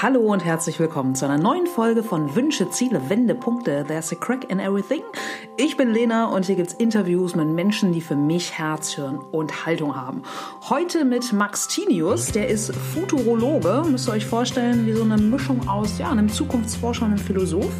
[0.00, 3.84] Hallo und herzlich willkommen zu einer neuen Folge von Wünsche, Ziele, Wendepunkte.
[3.84, 5.02] There's a crack in everything.
[5.56, 9.66] Ich bin Lena und hier gibt's Interviews mit Menschen, die für mich Herz, Hirn und
[9.66, 10.22] Haltung haben.
[10.70, 15.68] Heute mit Max Tinius, der ist Futurologe, müsst ihr euch vorstellen, wie so eine Mischung
[15.68, 17.74] aus ja, einem Zukunftsforscher und einem Philosoph.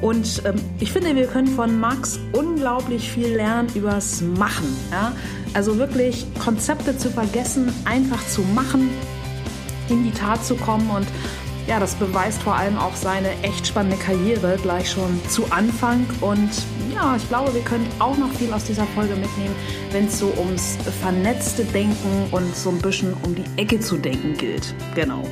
[0.00, 4.74] Und ähm, ich finde, wir können von Max unglaublich viel lernen übers Machen.
[4.90, 5.12] Ja?
[5.52, 8.88] Also wirklich Konzepte zu vergessen, einfach zu machen,
[9.90, 11.06] in die Tat zu kommen und
[11.66, 16.06] ja, das beweist vor allem auch seine echt spannende Karriere gleich schon zu Anfang.
[16.20, 16.50] Und
[16.94, 19.54] ja, ich glaube, wir können auch noch viel aus dieser Folge mitnehmen,
[19.92, 24.36] wenn es so ums vernetzte Denken und so ein bisschen um die Ecke zu denken
[24.36, 24.74] gilt.
[24.94, 25.22] Genau.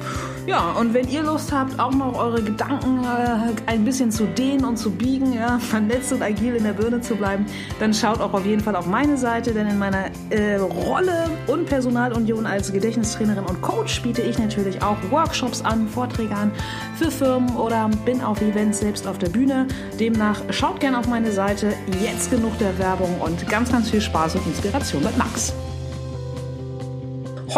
[0.46, 4.64] Ja, und wenn ihr Lust habt, auch noch eure Gedanken äh, ein bisschen zu dehnen
[4.64, 7.44] und zu biegen, ja, vernetzt und agil in der Birne zu bleiben,
[7.80, 11.66] dann schaut auch auf jeden Fall auf meine Seite, denn in meiner äh, Rolle und
[11.66, 16.50] Personalunion als Gedächtnistrainerin und Coach biete ich natürlich auch Workshops an, Vorträge an
[16.96, 19.66] für Firmen oder bin auf Events selbst auf der Bühne.
[20.00, 21.72] Demnach schaut gerne auf meine Seite.
[22.02, 25.54] Jetzt genug der Werbung und ganz, ganz viel Spaß und Inspiration mit Max.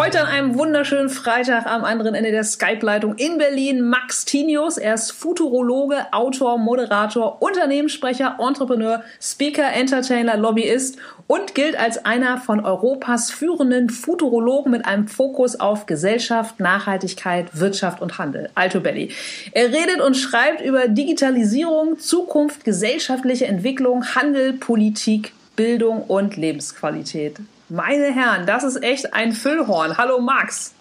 [0.01, 4.79] Heute an einem wunderschönen Freitag am anderen Ende der Skype-Leitung in Berlin Max Tinius.
[4.79, 12.65] Er ist Futurologe, Autor, Moderator, Unternehmenssprecher, Entrepreneur, Speaker, Entertainer, Lobbyist und gilt als einer von
[12.65, 18.49] Europas führenden Futurologen mit einem Fokus auf Gesellschaft, Nachhaltigkeit, Wirtschaft und Handel.
[18.55, 19.11] Alto Belli.
[19.51, 27.35] Er redet und schreibt über Digitalisierung, Zukunft, gesellschaftliche Entwicklung, Handel, Politik, Bildung und Lebensqualität.
[27.73, 29.97] Meine Herren, das ist echt ein Füllhorn.
[29.97, 30.73] Hallo Max.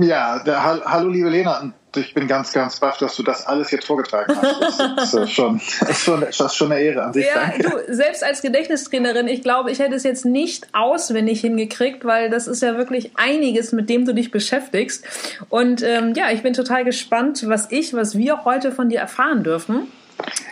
[0.00, 1.72] Ja, der, hallo liebe Lena.
[1.94, 4.80] Ich bin ganz, ganz baff, dass du das alles jetzt vorgetragen hast.
[4.80, 7.24] Das ist, schon, ist schon, das ist schon eine Ehre an sich.
[7.24, 7.84] Ja, Danke.
[7.86, 12.48] du, selbst als Gedächtnistrainerin, ich glaube, ich hätte es jetzt nicht auswendig hingekriegt, weil das
[12.48, 15.04] ist ja wirklich einiges, mit dem du dich beschäftigst.
[15.50, 19.44] Und ähm, ja, ich bin total gespannt, was ich, was wir heute von dir erfahren
[19.44, 19.86] dürfen.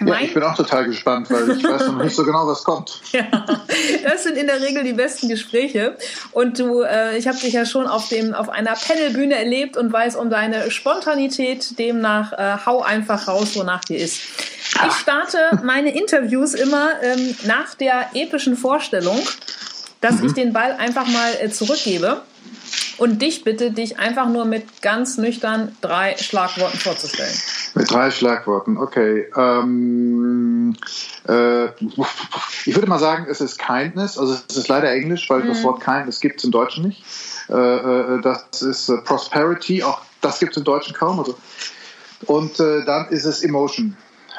[0.04, 3.00] Ja, ich bin auch total gespannt, weil ich weiß noch nicht so genau, was kommt.
[3.12, 3.46] Ja,
[4.02, 5.96] das sind in der Regel die besten Gespräche.
[6.32, 9.92] Und du, äh, ich habe dich ja schon auf dem auf einer Panelbühne erlebt und
[9.92, 11.78] weiß um deine Spontanität.
[11.78, 14.20] Demnach äh, hau einfach raus, wonach dir ist.
[14.86, 19.20] Ich starte meine Interviews immer ähm, nach der epischen Vorstellung,
[20.00, 20.26] dass mhm.
[20.26, 22.22] ich den Ball einfach mal äh, zurückgebe
[23.02, 27.34] und dich bitte, dich einfach nur mit ganz nüchtern drei Schlagworten vorzustellen.
[27.74, 29.26] Mit drei Schlagworten, okay.
[29.36, 30.76] Ähm,
[31.28, 31.64] äh,
[32.64, 35.48] ich würde mal sagen, es ist Kindness, also es ist leider Englisch, weil mhm.
[35.48, 37.02] das Wort Kindness gibt es im Deutschen nicht.
[37.48, 41.18] Äh, äh, das ist äh, Prosperity, auch das gibt es im Deutschen kaum.
[41.18, 41.36] Also.
[42.26, 43.96] Und äh, dann ist es Emotion.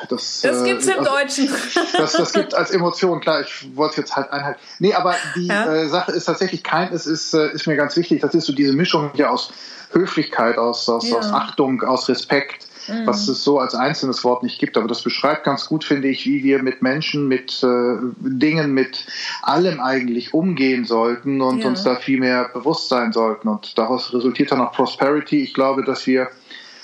[0.10, 1.50] Das, das äh, gibt's im also, Deutschen.
[1.98, 4.60] Das, das gibt als Emotion, klar, ich wollte jetzt halt einhalten.
[4.80, 5.74] Nee, aber die ja.
[5.74, 8.22] äh, Sache ist tatsächlich, Kindness ist, äh, ist mir ganz wichtig.
[8.22, 9.52] Das ist so diese Mischung hier aus
[9.92, 11.18] Höflichkeit, aus, aus, ja.
[11.18, 13.06] aus Achtung, aus Respekt, mhm.
[13.06, 14.78] was es so als einzelnes Wort nicht gibt.
[14.78, 19.06] Aber das beschreibt ganz gut, finde ich, wie wir mit Menschen, mit äh, Dingen, mit
[19.42, 21.68] allem eigentlich umgehen sollten und ja.
[21.68, 23.48] uns da viel mehr bewusst sein sollten.
[23.48, 25.44] Und daraus resultiert dann auch Prosperity.
[25.44, 26.30] Ich glaube, dass wir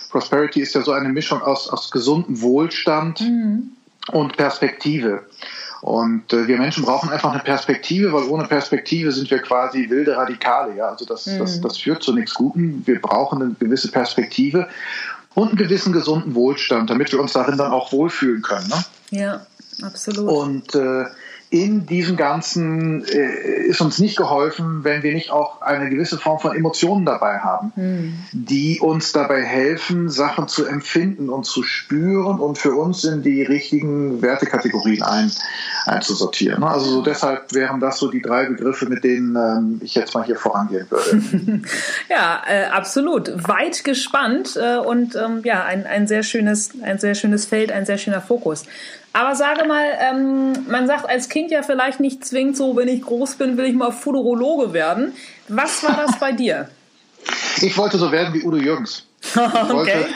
[0.09, 3.71] Prosperity ist ja so eine Mischung aus, aus gesundem Wohlstand mhm.
[4.11, 5.23] und Perspektive.
[5.81, 10.17] Und äh, wir Menschen brauchen einfach eine Perspektive, weil ohne Perspektive sind wir quasi wilde
[10.17, 10.75] Radikale.
[10.75, 10.89] Ja?
[10.89, 11.39] Also das, mhm.
[11.39, 12.83] das, das führt zu nichts Guten.
[12.85, 14.67] Wir brauchen eine gewisse Perspektive
[15.35, 18.67] und einen gewissen gesunden Wohlstand, damit wir uns darin dann auch wohlfühlen können.
[18.67, 18.85] Ne?
[19.11, 19.45] Ja,
[19.81, 20.29] absolut.
[20.29, 21.05] Und äh,
[21.51, 26.39] in diesem Ganzen äh, ist uns nicht geholfen, wenn wir nicht auch eine gewisse Form
[26.39, 28.13] von Emotionen dabei haben, mhm.
[28.33, 33.41] die uns dabei helfen, Sachen zu empfinden und zu spüren und für uns in die
[33.41, 35.31] richtigen Wertekategorien ein,
[35.87, 36.63] einzusortieren.
[36.63, 40.23] Also so deshalb wären das so die drei Begriffe, mit denen ähm, ich jetzt mal
[40.23, 41.61] hier vorangehen würde.
[42.09, 43.47] ja, äh, absolut.
[43.47, 47.87] Weit gespannt äh, und ähm, ja, ein, ein, sehr schönes, ein sehr schönes Feld, ein
[47.87, 48.65] sehr schöner Fokus.
[49.13, 53.01] Aber sage mal, ähm, man sagt als Kind ja vielleicht nicht zwingend so, wenn ich
[53.01, 55.13] groß bin, will ich mal Futurologe werden.
[55.47, 56.69] Was war das bei dir?
[57.61, 59.05] Ich wollte so werden wie Udo Jürgens.
[59.35, 60.07] Ich wollte,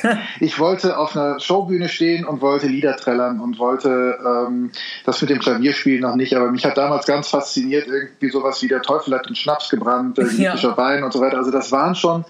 [0.40, 4.72] ich wollte auf einer Showbühne stehen und wollte Lieder trällern und wollte ähm,
[5.04, 8.68] das mit dem Klavierspielen noch nicht, aber mich hat damals ganz fasziniert irgendwie sowas wie
[8.68, 10.76] der Teufel hat den Schnaps gebrannt, äh, ja.
[10.76, 11.36] Wein und so weiter.
[11.36, 12.24] Also das waren schon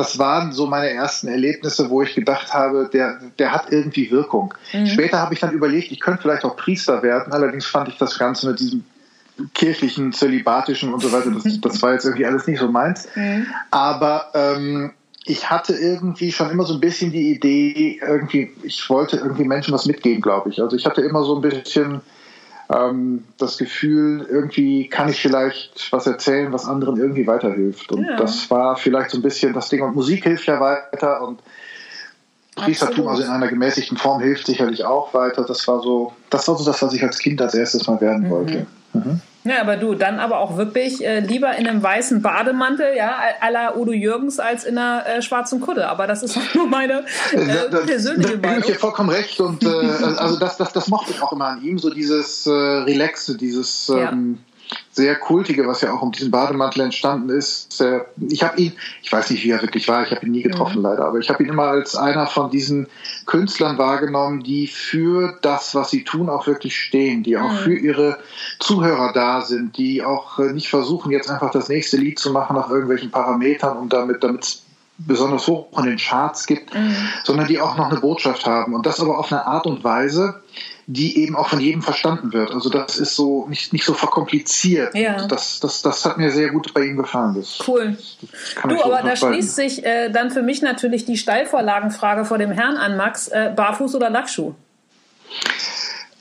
[0.00, 4.54] das waren so meine ersten Erlebnisse, wo ich gedacht habe, der, der hat irgendwie Wirkung.
[4.72, 4.86] Mhm.
[4.86, 7.34] Später habe ich dann überlegt, ich könnte vielleicht auch Priester werden.
[7.34, 8.82] Allerdings fand ich das Ganze mit diesem
[9.52, 13.08] kirchlichen, zölibatischen und so weiter, das, das war jetzt irgendwie alles nicht so meins.
[13.14, 13.46] Mhm.
[13.70, 14.92] Aber ähm,
[15.26, 19.74] ich hatte irgendwie schon immer so ein bisschen die Idee, irgendwie, ich wollte irgendwie Menschen
[19.74, 20.62] was mitgeben, glaube ich.
[20.62, 22.00] Also ich hatte immer so ein bisschen
[22.72, 27.90] ähm, das Gefühl, irgendwie kann ich vielleicht was erzählen, was anderen irgendwie weiterhilft.
[27.92, 28.16] Und ja.
[28.16, 29.82] das war vielleicht so ein bisschen das Ding.
[29.82, 31.40] Und Musik hilft ja weiter und
[32.64, 35.44] Priestertum, also in einer gemäßigten Form, hilft sicherlich auch weiter.
[35.44, 38.24] Das war so, das war so das, was ich als Kind als erstes mal werden
[38.24, 38.30] mhm.
[38.30, 38.66] wollte.
[38.92, 39.20] Mhm.
[39.42, 43.50] Ja, aber du, dann aber auch wirklich äh, lieber in einem weißen Bademantel, ja, à
[43.50, 45.88] la Udo Jürgens, als in einer äh, schwarzen Kutte.
[45.88, 48.60] Aber das ist nur meine äh, persönliche da, da, Meinung.
[48.60, 49.40] Ich dir vollkommen recht.
[49.40, 49.68] Und äh,
[50.18, 53.88] also das, das, das mochte ich auch immer an ihm, so dieses äh, Relaxe, dieses
[53.88, 54.40] ähm,
[54.92, 57.82] sehr kultige, was ja auch um diesen Bademantel entstanden ist.
[58.28, 58.72] Ich habe ihn,
[59.02, 60.84] ich weiß nicht, wie er wirklich war, ich habe ihn nie getroffen mhm.
[60.84, 62.86] leider, aber ich habe ihn immer als einer von diesen
[63.26, 67.58] Künstlern wahrgenommen, die für das, was sie tun, auch wirklich stehen, die auch mhm.
[67.58, 68.18] für ihre
[68.58, 72.56] Zuhörer da sind, die auch äh, nicht versuchen, jetzt einfach das nächste Lied zu machen
[72.56, 74.62] nach irgendwelchen Parametern und damit, damit
[75.06, 76.94] besonders hoch in den Charts gibt, mhm.
[77.24, 78.74] sondern die auch noch eine Botschaft haben.
[78.74, 80.42] Und das aber auf eine Art und Weise,
[80.86, 82.50] die eben auch von jedem verstanden wird.
[82.50, 84.94] Also das ist so nicht, nicht so verkompliziert.
[84.94, 85.26] Ja.
[85.26, 87.34] Das, das, das hat mir sehr gut bei ihm gefallen.
[87.34, 87.96] Das, cool.
[88.62, 92.50] Das du, aber da schließt sich äh, dann für mich natürlich die Steilvorlagenfrage vor dem
[92.50, 93.28] Herrn an, Max.
[93.28, 94.54] Äh, Barfuß oder Lackschuh?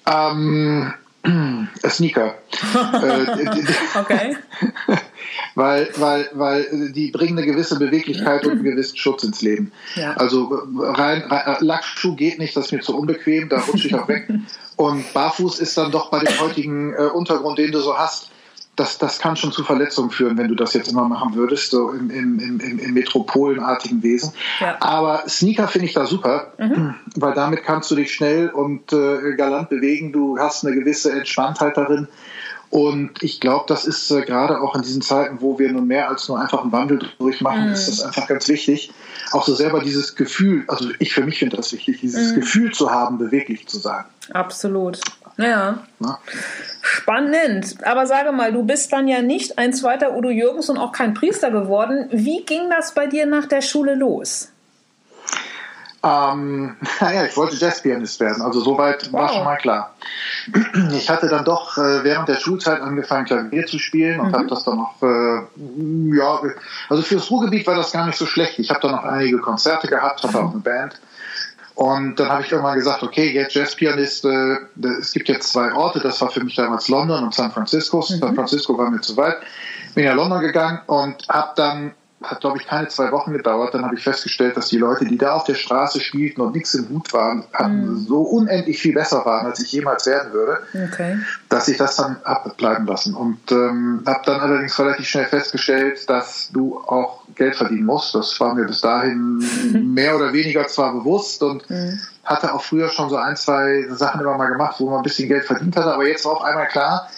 [0.05, 0.93] Ähm,
[1.87, 2.35] Sneaker.
[2.71, 4.37] Äh, okay.
[5.55, 9.71] weil, weil, weil die bringen eine gewisse Beweglichkeit und einen gewissen Schutz ins Leben.
[9.95, 10.13] Ja.
[10.13, 14.07] Also rein, rein Lackschuh geht nicht, das ist mir zu unbequem, da rutsche ich auch
[14.07, 14.27] weg.
[14.75, 18.29] Und barfuß ist dann doch bei dem heutigen äh, Untergrund, den du so hast,
[18.79, 21.91] das, das kann schon zu Verletzungen führen, wenn du das jetzt immer machen würdest, so
[21.91, 24.31] im, im, im, im metropolenartigen Wesen.
[24.59, 24.77] Ja.
[24.79, 26.95] Aber Sneaker finde ich da super, mhm.
[27.15, 30.13] weil damit kannst du dich schnell und äh, galant bewegen.
[30.13, 32.07] Du hast eine gewisse Entspanntheit darin.
[32.69, 36.07] Und ich glaube, das ist äh, gerade auch in diesen Zeiten, wo wir nun mehr
[36.07, 37.73] als nur einfach einen Wandel durchmachen, mhm.
[37.73, 38.93] ist das einfach ganz wichtig.
[39.31, 42.35] Auch so selber dieses Gefühl, also ich für mich finde das wichtig, dieses mhm.
[42.35, 44.05] Gefühl zu haben, beweglich zu sein.
[44.31, 44.99] Absolut.
[45.37, 45.79] Ja.
[45.99, 46.19] Na?
[46.99, 47.77] Spannend.
[47.83, 51.13] Aber sage mal, du bist dann ja nicht ein zweiter Udo Jürgens und auch kein
[51.13, 52.09] Priester geworden.
[52.11, 54.49] Wie ging das bei dir nach der Schule los?
[56.03, 59.21] Ähm, naja, ich wollte Jazzpianist werden, also soweit wow.
[59.21, 59.95] war schon mal klar.
[60.91, 64.35] Ich hatte dann doch äh, während der Schulzeit angefangen, Klavier zu spielen und mhm.
[64.35, 66.39] habe das dann noch, äh, ja,
[66.89, 68.59] also fürs Ruhrgebiet war das gar nicht so schlecht.
[68.59, 70.99] Ich habe dann noch einige Konzerte gehabt, hatte auch eine Band.
[71.79, 74.57] Und dann habe ich irgendwann gesagt, okay, jetzt Jazzpianist, äh,
[74.99, 77.99] es gibt jetzt zwei Orte, das war für mich damals London und San Francisco.
[77.99, 78.19] Mhm.
[78.19, 79.37] San Francisco war mir zu weit.
[79.95, 83.73] Bin ja London gegangen und habe dann hat, glaube ich, keine zwei Wochen gedauert.
[83.73, 86.73] Dann habe ich festgestellt, dass die Leute, die da auf der Straße spielten und nichts
[86.73, 87.97] im Hut waren, mhm.
[87.97, 91.17] so unendlich viel besser waren, als ich jemals werden würde, okay.
[91.47, 93.13] dass ich das dann abbleiben lassen.
[93.13, 98.13] Und ähm, habe dann allerdings relativ schnell festgestellt, dass du auch Geld verdienen musst.
[98.15, 99.41] Das war mir bis dahin
[99.93, 101.99] mehr oder weniger zwar bewusst und mhm.
[102.25, 105.29] hatte auch früher schon so ein, zwei Sachen immer mal gemacht, wo man ein bisschen
[105.29, 105.93] Geld verdient hatte.
[105.93, 107.09] Aber jetzt war auf einmal klar,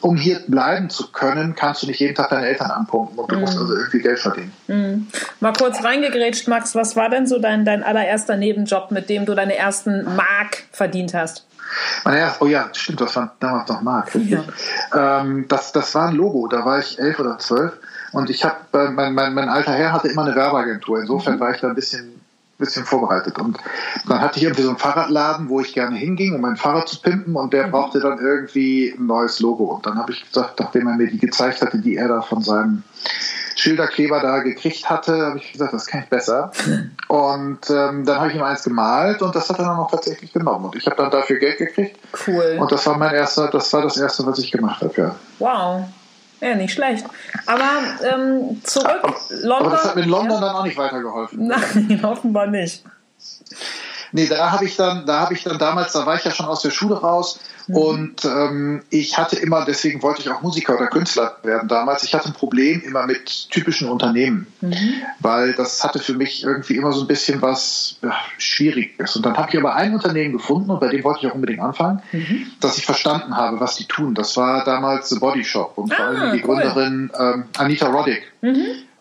[0.00, 3.36] um hier bleiben zu können, kannst du nicht jeden Tag deine Eltern anpumpen und du
[3.36, 3.40] mm.
[3.40, 4.52] musst also irgendwie Geld verdienen.
[4.68, 5.06] Mm.
[5.40, 9.34] Mal kurz reingegrätscht, Max, was war denn so dein, dein allererster Nebenjob, mit dem du
[9.34, 11.44] deine ersten Mark verdient hast?
[12.04, 14.14] Meine oh ja, stimmt, das war damals noch Mark.
[14.14, 14.44] Ja.
[14.94, 17.74] Ähm, das, das war ein Logo, da war ich elf oder zwölf
[18.12, 21.40] und ich habe, äh, mein, mein, mein alter Herr hatte immer eine Werbeagentur, insofern mhm.
[21.40, 22.18] war ich da ein bisschen
[22.58, 23.38] bisschen vorbereitet.
[23.38, 23.58] Und
[24.06, 27.00] dann hatte ich irgendwie so einen Fahrradladen, wo ich gerne hinging, um mein Fahrrad zu
[27.00, 27.70] pimpen und der mhm.
[27.70, 29.64] brauchte dann irgendwie ein neues Logo.
[29.64, 32.42] Und dann habe ich gesagt, nachdem er mir die gezeigt hatte, die er da von
[32.42, 32.82] seinem
[33.54, 36.52] Schilderkleber da gekriegt hatte, habe ich gesagt, das kann ich besser.
[37.08, 40.30] Und ähm, dann habe ich ihm eins gemalt und das hat er dann auch tatsächlich
[40.30, 40.66] genommen.
[40.66, 41.98] Und ich habe dann dafür Geld gekriegt.
[42.26, 42.58] Cool.
[42.60, 45.14] Und das war mein erster, das war das erste, was ich gemacht habe, ja.
[45.38, 45.84] Wow.
[46.40, 47.04] Ja, nicht schlecht.
[47.46, 47.70] Aber
[48.02, 49.66] ähm, zurück, aber, London.
[49.66, 50.40] Aber das hat mit London ja.
[50.40, 51.46] dann auch nicht weitergeholfen.
[51.46, 52.84] Nein, offenbar nicht.
[54.12, 56.46] Nee, da habe ich dann, da habe ich dann damals, da war ich ja schon
[56.46, 57.76] aus der Schule raus mhm.
[57.76, 62.02] und ähm, ich hatte immer, deswegen wollte ich auch Musiker oder Künstler werden damals.
[62.02, 64.94] Ich hatte ein Problem immer mit typischen Unternehmen, mhm.
[65.20, 69.16] weil das hatte für mich irgendwie immer so ein bisschen was ja, Schwieriges.
[69.16, 71.60] Und dann habe ich aber ein Unternehmen gefunden und bei dem wollte ich auch unbedingt
[71.60, 72.46] anfangen, mhm.
[72.60, 74.14] dass ich verstanden habe, was die tun.
[74.14, 76.56] Das war damals The Body Shop und vor allem ah, die cool.
[76.56, 78.22] Gründerin ähm, Anita Roddick.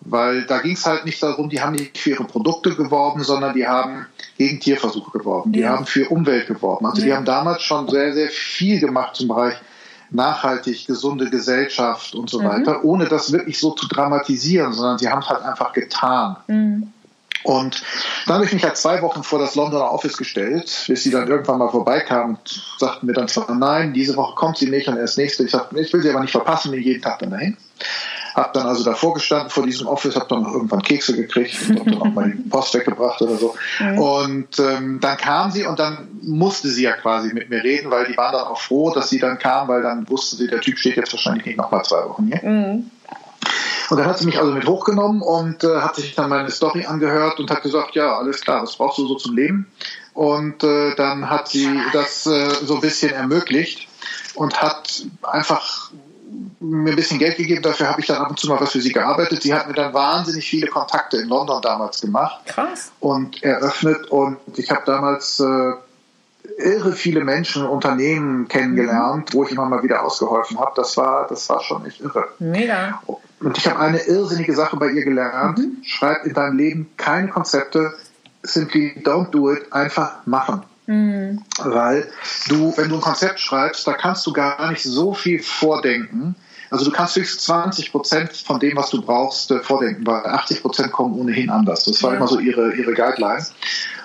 [0.02, 3.54] Weil da ging es halt nicht darum, die haben nicht für ihre Produkte geworben, sondern
[3.54, 4.06] die haben
[4.38, 5.52] gegen Tierversuche geworben.
[5.52, 5.70] Die ja.
[5.70, 6.86] haben für Umwelt geworben.
[6.86, 7.08] Also ja.
[7.08, 9.56] die haben damals schon sehr, sehr viel gemacht zum Bereich
[10.10, 12.46] nachhaltig, gesunde Gesellschaft und so mhm.
[12.46, 16.38] weiter, ohne das wirklich so zu dramatisieren, sondern sie haben es halt einfach getan.
[16.48, 16.94] Mhm.
[17.44, 17.84] Und
[18.26, 21.28] dann habe ich mich halt zwei Wochen vor das Londoner Office gestellt, bis sie dann
[21.28, 24.98] irgendwann mal vorbeikam und sagten mir dann zwar, nein, diese Woche kommt sie nicht und
[24.98, 25.44] erst nächste.
[25.44, 27.56] Ich sagte, ich will sie aber nicht verpassen, bin jeden Tag dann dahin.
[28.38, 32.02] Hab dann also davor gestanden vor diesem Office, hab dann irgendwann Kekse gekriegt und dann
[32.02, 33.56] auch mal die Post weggebracht oder so.
[33.80, 33.98] Mhm.
[33.98, 38.06] Und ähm, dann kam sie und dann musste sie ja quasi mit mir reden, weil
[38.06, 40.78] die waren dann auch froh, dass sie dann kam, weil dann wussten sie, der Typ
[40.78, 42.48] steht jetzt wahrscheinlich nicht nochmal zwei Wochen hier.
[42.48, 42.92] Mhm.
[43.90, 46.86] Und dann hat sie mich also mit hochgenommen und äh, hat sich dann meine Story
[46.86, 49.66] angehört und hat gesagt, ja, alles klar, das brauchst du so zum Leben.
[50.14, 53.88] Und äh, dann hat sie das äh, so ein bisschen ermöglicht
[54.36, 55.92] und hat einfach
[56.60, 57.62] mir ein bisschen Geld gegeben.
[57.62, 59.42] Dafür habe ich dann ab und zu mal was für sie gearbeitet.
[59.44, 62.92] Sie hat mir dann wahnsinnig viele Kontakte in London damals gemacht Krass.
[63.00, 64.08] und eröffnet.
[64.08, 65.74] Und ich habe damals äh,
[66.58, 69.38] irre viele Menschen, Unternehmen kennengelernt, mhm.
[69.38, 70.72] wo ich immer mal wieder ausgeholfen habe.
[70.76, 72.28] Das war, das war schon echt irre.
[72.40, 73.02] Mega.
[73.40, 75.60] Und ich habe eine irrsinnige Sache bei ihr gelernt.
[75.60, 75.78] Mhm.
[75.84, 77.94] Schreib in deinem Leben keine Konzepte.
[78.44, 79.72] Simply don't do it.
[79.72, 80.64] Einfach machen.
[80.88, 81.44] Mhm.
[81.60, 82.08] Weil
[82.48, 86.36] du, wenn du ein Konzept schreibst, da kannst du gar nicht so viel vordenken.
[86.70, 90.62] Also du kannst höchstens 20 Prozent von dem, was du brauchst, äh, vordenken, weil 80
[90.62, 91.86] Prozent kommen ohnehin anders.
[91.86, 92.18] Das war ja.
[92.18, 93.46] immer so ihre, ihre Guideline.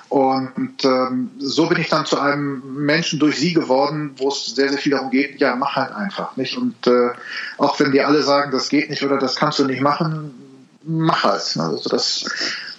[0.09, 4.69] Und ähm, so bin ich dann zu einem Menschen durch sie geworden, wo es sehr,
[4.69, 6.37] sehr viel darum geht, ja, mach halt einfach.
[6.37, 6.59] nicht.
[6.59, 7.11] Und äh,
[7.57, 10.35] auch wenn dir alle sagen, das geht nicht oder das kannst du nicht machen,
[10.83, 11.57] mach halt.
[11.57, 12.27] Also das,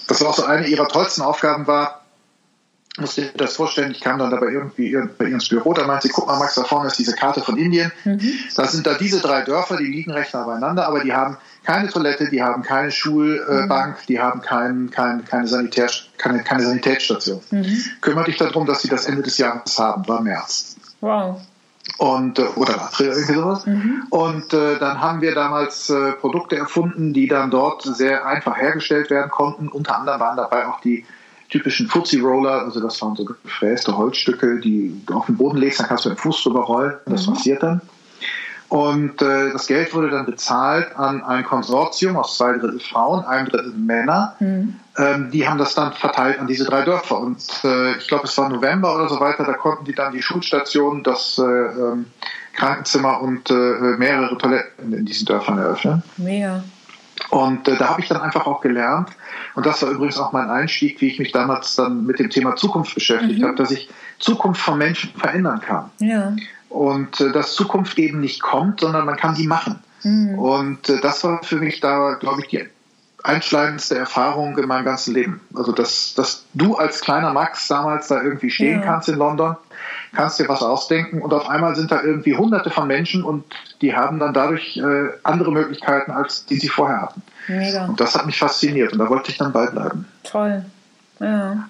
[0.07, 2.02] das war auch so eine ihrer tollsten Aufgaben war,
[2.97, 6.07] musst dir das vorstellen, ich kam dann dabei irgendwie bei ihr ins Büro, da meinte
[6.07, 7.91] sie, guck mal Max, da vorne ist diese Karte von Indien.
[8.05, 8.21] Mhm.
[8.55, 11.89] Da sind da diese drei Dörfer, die liegen recht nah beieinander, aber die haben keine
[11.89, 14.05] Toilette, die haben keine Schulbank, mhm.
[14.07, 17.41] die haben kein, kein, keine, Sanitär, keine, keine Sanitätsstation.
[17.49, 17.83] Mhm.
[18.01, 20.75] Kümmere dich darum, dass sie das Ende des Jahres haben, war März.
[21.01, 21.41] Wow.
[21.97, 23.65] Und, äh, oder April, irgendwie sowas.
[23.65, 24.07] Mhm.
[24.09, 29.09] Und äh, dann haben wir damals äh, Produkte erfunden, die dann dort sehr einfach hergestellt
[29.09, 29.67] werden konnten.
[29.67, 31.05] Unter anderem waren dabei auch die
[31.53, 35.87] typischen Fuzzy-Roller, also das waren so gefräste Holzstücke, die du auf den Boden legst, dann
[35.87, 37.33] kannst du den Fuß drüber rollen, das mhm.
[37.33, 37.81] passiert dann.
[38.69, 43.47] Und äh, das Geld wurde dann bezahlt an ein Konsortium aus zwei Drittel Frauen, einem
[43.47, 44.35] Drittel Männer.
[44.39, 44.79] Mhm.
[44.97, 47.19] Ähm, die haben das dann verteilt an diese drei Dörfer.
[47.19, 50.23] Und äh, ich glaube, es war November oder so weiter, da konnten die dann die
[50.23, 52.07] Schulstation, das äh, ähm,
[52.53, 56.01] Krankenzimmer und äh, mehrere Toiletten in diesen Dörfern eröffnen.
[56.17, 56.63] Mega.
[57.33, 59.09] Und äh, da habe ich dann einfach auch gelernt,
[59.55, 62.55] und das war übrigens auch mein Einstieg, wie ich mich damals dann mit dem Thema
[62.55, 63.45] Zukunft beschäftigt mhm.
[63.45, 65.89] habe, dass ich Zukunft von Menschen verändern kann.
[65.97, 66.35] Ja.
[66.69, 69.79] Und äh, dass Zukunft eben nicht kommt, sondern man kann die machen.
[70.03, 70.37] Mhm.
[70.37, 72.69] Und äh, das war für mich da, glaube ich, die
[73.23, 75.41] einschneidendste Erfahrung in meinem ganzen Leben.
[75.55, 78.85] Also, dass, dass du als kleiner Max damals da irgendwie stehen ja.
[78.85, 79.55] kannst in London,
[80.13, 83.45] kannst dir was ausdenken und auf einmal sind da irgendwie hunderte von Menschen und
[83.81, 87.23] die haben dann dadurch äh, andere Möglichkeiten, als die sie vorher hatten.
[87.47, 87.85] Mega.
[87.85, 90.05] Und das hat mich fasziniert und da wollte ich dann beibleiben.
[90.23, 90.65] Toll.
[91.19, 91.69] Ja.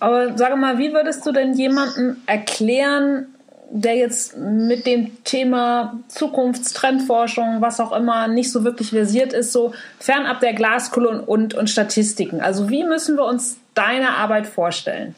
[0.00, 3.26] Aber sage mal, wie würdest du denn jemandem erklären,
[3.70, 9.74] der jetzt mit dem Thema Zukunftstrendforschung, was auch immer, nicht so wirklich versiert ist, so
[9.98, 12.40] fernab der Glaskugel und, und, und Statistiken.
[12.40, 15.14] Also wie müssen wir uns deine Arbeit vorstellen?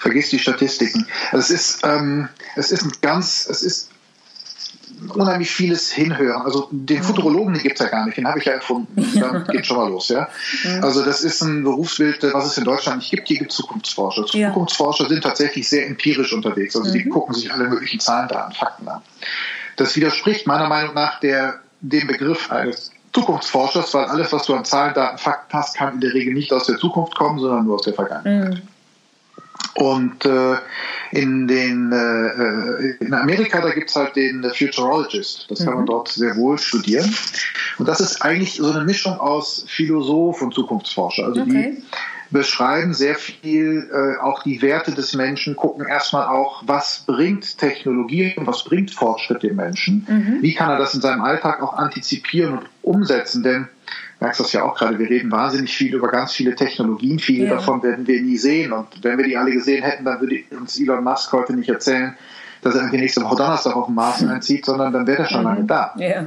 [0.00, 1.06] Vergiss die Statistiken.
[1.32, 3.90] Es ist, ähm, es ist ein ganz, es ist
[5.14, 6.42] unheimlich vieles hinhören.
[6.42, 7.02] Also den mhm.
[7.02, 8.94] Futurologen, den gibt es ja gar nicht, den habe ich ja erfunden.
[9.18, 10.28] Da geht schon mal los, ja.
[10.64, 10.84] Mhm.
[10.84, 13.28] Also das ist ein Berufsbild, was es in Deutschland nicht gibt.
[13.28, 14.26] Hier gibt es Zukunftsforscher.
[14.26, 16.76] Zukunftsforscher sind tatsächlich sehr empirisch unterwegs.
[16.76, 16.92] Also mhm.
[16.94, 19.02] die gucken sich alle möglichen Zahlen, Daten, Fakten an.
[19.76, 24.64] Das widerspricht meiner Meinung nach der, dem Begriff eines Zukunftsforschers, weil alles, was du an
[24.64, 27.76] Zahlen, Daten, Fakten hast, kann in der Regel nicht aus der Zukunft kommen, sondern nur
[27.76, 28.54] aus der Vergangenheit.
[28.54, 28.73] Mhm.
[29.76, 30.56] Und äh,
[31.10, 35.46] in, den, äh, in Amerika, da gibt es halt den Futurologist.
[35.48, 35.88] Das kann man mhm.
[35.88, 37.12] dort sehr wohl studieren.
[37.78, 41.24] Und das ist eigentlich so eine Mischung aus Philosoph und Zukunftsforscher.
[41.24, 41.76] Also okay.
[41.78, 41.82] die
[42.30, 48.34] beschreiben sehr viel äh, auch die Werte des Menschen, gucken erstmal auch, was bringt Technologie
[48.36, 50.06] und was bringt Fortschritt dem Menschen.
[50.08, 50.42] Mhm.
[50.42, 53.42] Wie kann er das in seinem Alltag auch antizipieren und umsetzen?
[53.42, 53.68] Denn
[54.24, 57.54] merkst das ja auch gerade, wir reden wahnsinnig viel über ganz viele Technologien, viele ja.
[57.54, 58.72] davon werden wir nie sehen.
[58.72, 62.16] Und wenn wir die alle gesehen hätten, dann würde uns Elon Musk heute nicht erzählen,
[62.62, 64.30] dass er irgendwie nächste Woche Donnerstag auf dem Mars mhm.
[64.30, 65.46] einzieht, sondern dann wäre er schon mhm.
[65.46, 65.94] lange da.
[65.98, 66.26] Ja.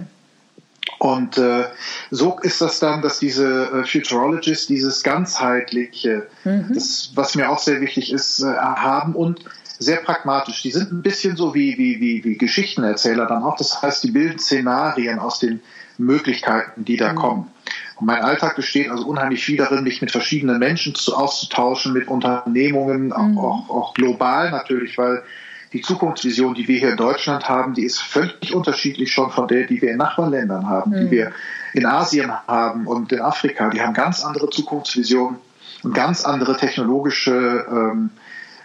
[1.00, 1.66] Und äh,
[2.12, 6.72] so ist das dann, dass diese äh, Futurologists dieses ganzheitliche, mhm.
[6.74, 9.42] das, was mir auch sehr wichtig ist, äh, haben und
[9.80, 10.62] sehr pragmatisch.
[10.62, 13.58] Die sind ein bisschen so wie, wie, wie, wie Geschichtenerzähler dann auch.
[13.58, 15.62] Das heißt, die bilden Szenarien aus den
[15.98, 17.16] Möglichkeiten, die da mhm.
[17.16, 17.52] kommen.
[18.00, 22.08] Und mein Alltag besteht also unheimlich viel darin, mich mit verschiedenen Menschen zu, auszutauschen, mit
[22.08, 23.38] Unternehmungen, mhm.
[23.38, 25.24] auch, auch, global natürlich, weil
[25.74, 29.66] die Zukunftsvision, die wir hier in Deutschland haben, die ist völlig unterschiedlich schon von der,
[29.66, 30.96] die wir in Nachbarländern haben, mhm.
[31.06, 31.32] die wir
[31.74, 33.70] in Asien haben und in Afrika.
[33.70, 35.38] Die haben ganz andere Zukunftsvisionen
[35.84, 38.12] und ganz andere technologische ähm,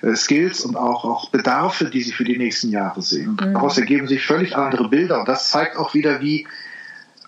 [0.02, 3.30] äh, Skills und auch, auch Bedarfe, die sie für die nächsten Jahre sehen.
[3.30, 3.54] Und mhm.
[3.54, 5.20] daraus ergeben sich völlig andere Bilder.
[5.20, 6.46] Und das zeigt auch wieder, wie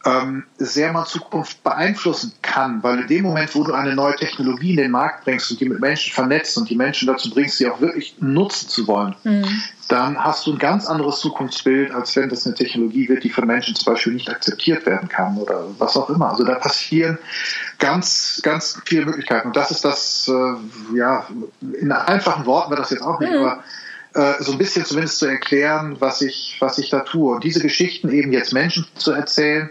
[0.04, 4.70] ähm, sehr man Zukunft beeinflussen kann, weil in dem Moment, wo du eine neue Technologie
[4.70, 7.68] in den Markt bringst und die mit Menschen vernetzt und die Menschen dazu bringst, sie
[7.68, 9.62] auch wirklich nutzen zu wollen, mhm.
[9.88, 13.46] dann hast du ein ganz anderes Zukunftsbild, als wenn das eine Technologie wird, die von
[13.46, 16.28] Menschen zum Beispiel nicht akzeptiert werden kann oder was auch immer.
[16.28, 17.18] Also da passieren
[17.78, 19.48] ganz, ganz viele Möglichkeiten.
[19.48, 21.26] Und das ist das, äh, ja,
[21.80, 23.38] in einfachen Worten wird das jetzt auch nicht, mhm.
[23.38, 23.64] aber
[24.12, 27.36] äh, so ein bisschen zumindest zu erklären, was ich, was ich da tue.
[27.36, 29.70] Und diese Geschichten eben jetzt Menschen zu erzählen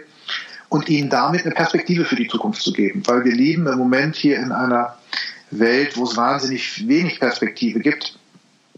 [0.74, 3.04] und ihnen damit eine Perspektive für die Zukunft zu geben.
[3.06, 4.98] Weil wir leben im Moment hier in einer
[5.52, 8.18] Welt, wo es wahnsinnig wenig Perspektive gibt.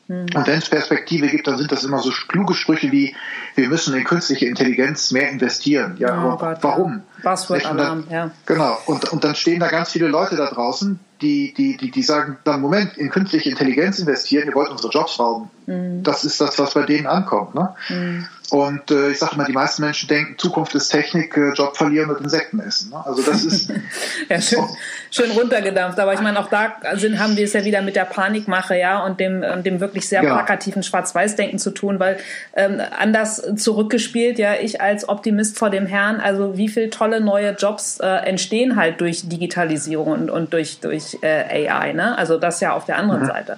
[0.09, 0.25] Mhm.
[0.35, 3.15] Und wenn es Perspektive gibt, dann sind das immer so kluge Sprüche wie,
[3.55, 5.95] wir müssen in künstliche Intelligenz mehr investieren.
[5.97, 7.01] Ja, oh Gott, warum?
[7.23, 8.29] Buzzword-Alarm, ja.
[8.45, 8.77] Genau.
[8.87, 12.37] Und, und dann stehen da ganz viele Leute da draußen, die, die, die, die sagen
[12.43, 15.49] dann, Moment, in künstliche Intelligenz investieren, ihr wollt unsere Jobs rauben.
[15.65, 16.03] Mhm.
[16.03, 17.55] Das ist das, was bei denen ankommt.
[17.55, 17.73] Ne?
[17.87, 18.27] Mhm.
[18.51, 22.09] Und äh, ich sage immer, die meisten Menschen denken, Zukunft ist Technik, äh, Job verlieren
[22.09, 22.91] und Insekten essen.
[22.91, 23.03] Ne?
[23.05, 23.71] Also das ist
[24.29, 24.75] ja schön, oh.
[25.09, 25.99] schön runtergedampft.
[25.99, 29.03] Aber ich meine, auch da sind, haben wir es ja wieder mit der Panikmache, ja,
[29.03, 30.35] und dem, dem wirklich sehr genau.
[30.35, 32.17] plakativen Schwarz-Weiß-Denken zu tun, weil
[32.55, 37.51] ähm, anders zurückgespielt, ja, ich als Optimist vor dem Herrn, also wie viele tolle neue
[37.51, 42.17] Jobs äh, entstehen halt durch Digitalisierung und, und durch, durch äh, AI, ne?
[42.17, 43.27] Also das ja auf der anderen mhm.
[43.27, 43.57] Seite.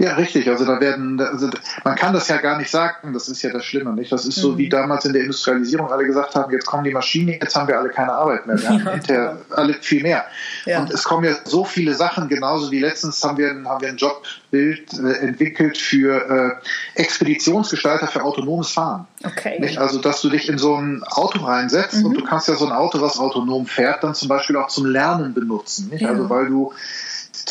[0.00, 0.48] Ja, richtig.
[0.48, 1.50] Also da werden, also
[1.84, 4.10] man kann das ja gar nicht sagen, das ist ja das Schlimme, nicht?
[4.10, 4.58] Das ist so, mhm.
[4.58, 7.78] wie damals in der Industrialisierung alle gesagt haben, jetzt kommen die Maschinen, jetzt haben wir
[7.78, 8.58] alle keine Arbeit mehr.
[8.58, 8.92] Wir haben ja.
[8.92, 10.24] hinterher alle viel mehr.
[10.64, 10.80] Ja.
[10.80, 13.98] Und es kommen ja so viele Sachen, genauso wie letztens haben wir, haben wir ein
[13.98, 16.60] Jobbild äh, entwickelt für
[16.96, 19.06] äh, Expeditionsgestalter für autonomes Fahren.
[19.22, 19.60] Okay.
[19.60, 19.76] Nicht?
[19.76, 22.06] Also, dass du dich in so ein Auto reinsetzt mhm.
[22.06, 24.86] und du kannst ja so ein Auto, was autonom fährt, dann zum Beispiel auch zum
[24.86, 25.90] Lernen benutzen.
[25.90, 26.00] Nicht?
[26.00, 26.08] Ja.
[26.08, 26.72] Also, weil du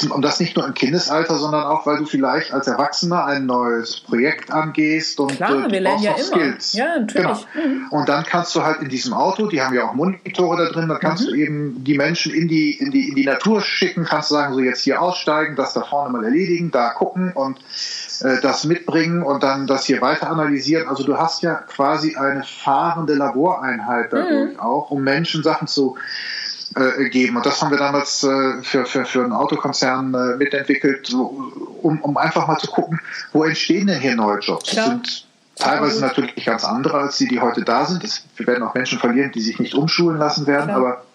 [0.03, 3.99] und das nicht nur im Kindesalter, sondern auch, weil du vielleicht als Erwachsener ein neues
[3.99, 6.23] Projekt angehst und Klar, äh, wir lernen ja immer.
[6.23, 6.73] Skills.
[6.73, 7.45] Ja, natürlich.
[7.53, 7.67] Genau.
[7.67, 7.87] Mhm.
[7.91, 10.89] Und dann kannst du halt in diesem Auto, die haben ja auch Monitore da drin,
[10.89, 11.29] dann kannst mhm.
[11.29, 14.53] du eben die Menschen in die, in die, in die Natur schicken, kannst du sagen,
[14.53, 17.59] so jetzt hier aussteigen, das da vorne mal erledigen, da gucken und
[18.21, 20.87] äh, das mitbringen und dann das hier weiter analysieren.
[20.87, 24.59] Also du hast ja quasi eine fahrende Laboreinheit dadurch mhm.
[24.59, 25.97] auch, um Menschen Sachen zu
[26.75, 27.37] äh, geben.
[27.37, 31.51] Und das haben wir damals äh, für, für, für einen Autokonzern äh, mitentwickelt, so,
[31.81, 32.99] um, um einfach mal zu gucken,
[33.33, 34.69] wo entstehen denn hier neue Jobs?
[34.69, 34.87] Klar.
[34.87, 38.03] sind teilweise natürlich ganz andere als die, die heute da sind.
[38.03, 40.77] Es, wir werden auch Menschen verlieren, die sich nicht umschulen lassen werden, Klar.
[40.77, 41.05] aber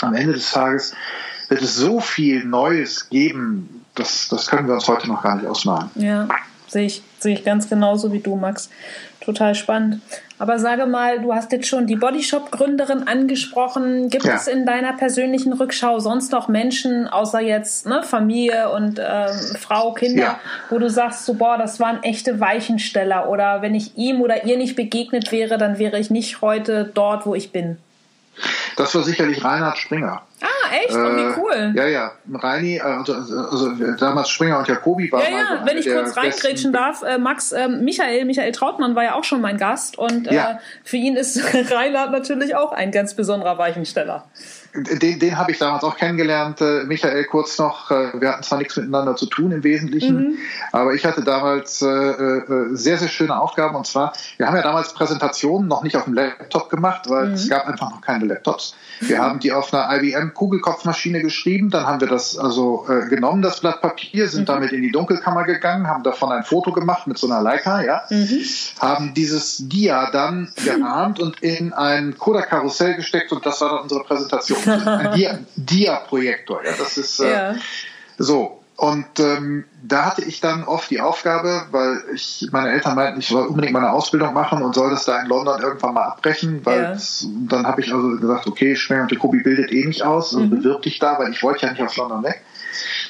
[0.00, 0.94] am Ende des Tages
[1.48, 5.46] wird es so viel Neues geben, das, das können wir uns heute noch gar nicht
[5.46, 5.90] ausmalen.
[5.94, 6.28] Ja,
[6.66, 8.70] sehe ich, sehe ich ganz genauso wie du, Max.
[9.24, 10.00] Total spannend.
[10.40, 14.08] Aber sage mal, du hast jetzt schon die Bodyshop-Gründerin angesprochen.
[14.08, 14.34] Gibt ja.
[14.34, 19.28] es in deiner persönlichen Rückschau sonst noch Menschen, außer jetzt ne, Familie und äh,
[19.60, 20.40] Frau, Kinder, ja.
[20.70, 24.56] wo du sagst, so, boah, das waren echte Weichensteller oder wenn ich ihm oder ihr
[24.56, 27.78] nicht begegnet wäre, dann wäre ich nicht heute dort, wo ich bin?
[28.76, 30.22] Das war sicherlich Reinhard Springer.
[30.40, 30.94] Ah, echt?
[30.94, 31.72] Oh, wie cool.
[31.74, 32.12] Ja, ja.
[32.32, 35.22] Reini, also, also, damals Springer und Jacobi waren.
[35.22, 39.14] Ja, ja, wenn ich kurz reingrätschen darf, äh, Max, äh, Michael, Michael Trautmann war ja
[39.14, 40.58] auch schon mein Gast und äh, ja.
[40.84, 41.40] für ihn ist
[41.72, 44.24] Reinhard natürlich auch ein ganz besonderer Weichensteller
[44.74, 47.90] den, den habe ich damals auch kennengelernt, äh, Michael kurz noch.
[47.90, 50.38] Äh, wir hatten zwar nichts miteinander zu tun im Wesentlichen, mhm.
[50.72, 53.76] aber ich hatte damals äh, äh, sehr, sehr schöne Aufgaben.
[53.76, 57.34] Und zwar, wir haben ja damals Präsentationen noch nicht auf dem Laptop gemacht, weil mhm.
[57.34, 58.74] es gab einfach noch keine Laptops.
[59.00, 63.42] Wir haben die auf einer IBM Kugelkopfmaschine geschrieben, dann haben wir das also äh, genommen,
[63.42, 64.46] das Blatt Papier, sind mhm.
[64.46, 68.04] damit in die Dunkelkammer gegangen, haben davon ein Foto gemacht mit so einer Leica, ja,
[68.08, 68.40] mhm.
[68.80, 74.02] haben dieses Dia dann gerahmt und in ein Coda-Karussell gesteckt und das war dann unsere
[74.04, 76.64] Präsentation ein Dia-Projektor.
[76.64, 77.54] ja, das ist äh, ja.
[78.18, 78.58] so.
[78.76, 83.28] Und ähm, da hatte ich dann oft die Aufgabe, weil ich meine Eltern meinten, ich
[83.28, 86.82] soll unbedingt meine Ausbildung machen und soll das da in London irgendwann mal abbrechen, weil
[86.82, 86.96] ja.
[87.48, 90.50] dann habe ich also gesagt, okay, Schwer und Jacobi bildet eh nicht aus, also mhm.
[90.50, 92.42] bewirb dich da, weil ich wollte ja nicht aus London weg.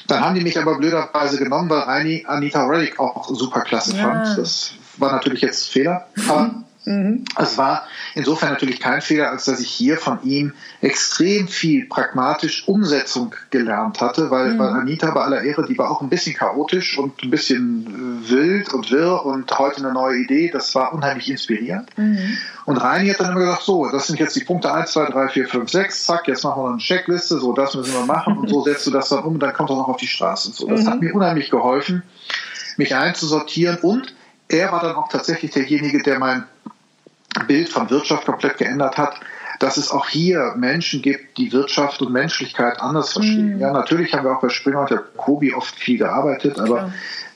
[0.07, 4.03] Dann haben die mich aber blöderweise genommen, weil Anita Reddick auch super klasse ja.
[4.03, 4.37] fand.
[4.37, 6.51] Das war natürlich jetzt Fehler, aber
[6.85, 7.23] Mhm.
[7.37, 12.67] Es war insofern natürlich kein Fehler, als dass ich hier von ihm extrem viel pragmatisch
[12.67, 14.59] Umsetzung gelernt hatte, weil, mhm.
[14.59, 18.29] weil Anita bei aller Ehre, die war auch ein bisschen chaotisch und ein bisschen äh,
[18.29, 21.89] wild und wirr und heute eine neue Idee, das war unheimlich inspirierend.
[21.97, 22.37] Mhm.
[22.65, 25.27] Und Reini hat dann immer gesagt, so, das sind jetzt die Punkte 1, 2, 3,
[25.29, 28.37] 4, 5, 6, zack, jetzt machen wir noch eine Checkliste, so, das müssen wir machen
[28.37, 30.51] und so setzt du das dann um und dann kommt er noch auf die Straße.
[30.51, 31.07] So, das hat mhm.
[31.07, 32.03] mir unheimlich geholfen,
[32.75, 34.13] mich einzusortieren und
[34.49, 36.43] er war dann auch tatsächlich derjenige, der mein
[37.47, 39.19] Bild von Wirtschaft komplett geändert hat,
[39.59, 43.57] dass es auch hier Menschen gibt, die Wirtschaft und Menschlichkeit anders verstehen.
[43.57, 43.61] Mm.
[43.61, 46.93] Ja, natürlich haben wir auch bei Springer und der Kobi oft viel gearbeitet, aber Klar.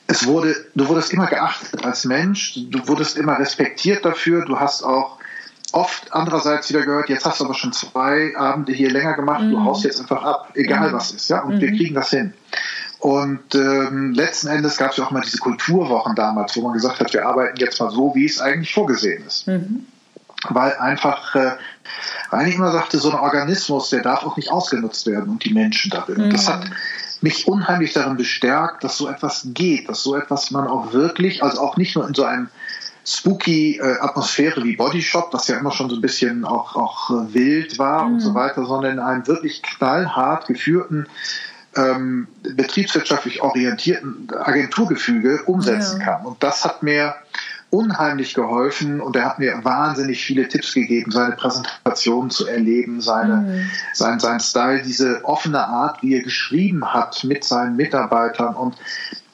[0.08, 4.82] es wurde, du wurdest immer geachtet als Mensch, du wurdest immer respektiert dafür, du hast
[4.82, 5.18] auch
[5.72, 9.50] oft andererseits wieder gehört, jetzt hast du aber schon zwei Abende hier länger gemacht, mm.
[9.50, 10.94] du haust jetzt einfach ab, egal mm.
[10.94, 11.76] was ist, ja, und wir mhm.
[11.76, 12.34] kriegen das hin.
[13.00, 16.98] Und ähm, letzten Endes gab es ja auch mal diese Kulturwochen damals, wo man gesagt
[16.98, 19.46] hat, wir arbeiten jetzt mal so, wie es eigentlich vorgesehen ist.
[19.46, 19.86] Mhm.
[20.48, 21.52] Weil einfach, äh,
[22.30, 25.54] weil ich immer sagte, so ein Organismus, der darf auch nicht ausgenutzt werden und die
[25.54, 26.16] Menschen darin.
[26.16, 26.24] Mhm.
[26.24, 26.64] Und das hat
[27.20, 31.60] mich unheimlich darin bestärkt, dass so etwas geht, dass so etwas man auch wirklich, also
[31.60, 32.48] auch nicht nur in so einem
[33.04, 37.34] spooky äh, Atmosphäre wie Bodyshop, das ja immer schon so ein bisschen auch, auch äh,
[37.34, 38.14] wild war mhm.
[38.14, 41.06] und so weiter, sondern in einem wirklich knallhart geführten,
[41.78, 46.06] ähm, betriebswirtschaftlich orientierten Agenturgefüge umsetzen ja.
[46.06, 46.26] kann.
[46.26, 47.14] Und das hat mir
[47.70, 53.36] unheimlich geholfen und er hat mir wahnsinnig viele Tipps gegeben, seine Präsentation zu erleben, seine,
[53.36, 53.70] mhm.
[53.92, 58.76] sein, sein Style, diese offene Art, wie er geschrieben hat mit seinen Mitarbeitern und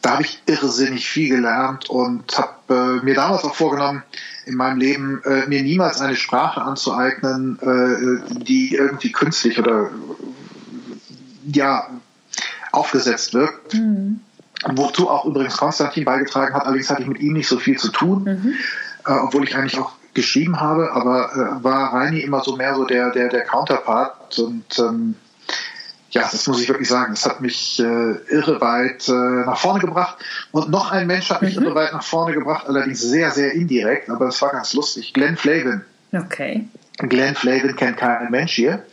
[0.03, 4.03] da habe ich irrsinnig viel gelernt und habe äh, mir damals auch vorgenommen,
[4.45, 9.91] in meinem Leben äh, mir niemals eine Sprache anzueignen, äh, die irgendwie künstlich oder
[11.47, 11.89] ja
[12.75, 13.75] aufgesetzt wirkt.
[13.75, 14.21] Mhm.
[14.75, 16.65] Wozu auch übrigens Konstantin beigetragen hat.
[16.65, 18.55] Allerdings hatte ich mit ihm nicht so viel zu tun, mhm.
[19.07, 22.85] äh, obwohl ich eigentlich auch geschrieben habe, aber äh, war Reini immer so mehr so
[22.85, 25.17] der, der, der Counterpart und ähm,
[26.15, 29.81] ja, das muss ich wirklich sagen, das hat mich äh, irre weit äh, nach vorne
[29.81, 30.17] gebracht.
[30.53, 31.65] Und noch ein Mensch hat mich mhm.
[31.65, 35.13] irre weit nach vorne gebracht, allerdings sehr, sehr indirekt, aber es war ganz lustig.
[35.13, 35.83] Glenn Flavin.
[36.13, 36.69] Okay.
[36.99, 38.85] Glenn Flavin kennt kein Mensch hier.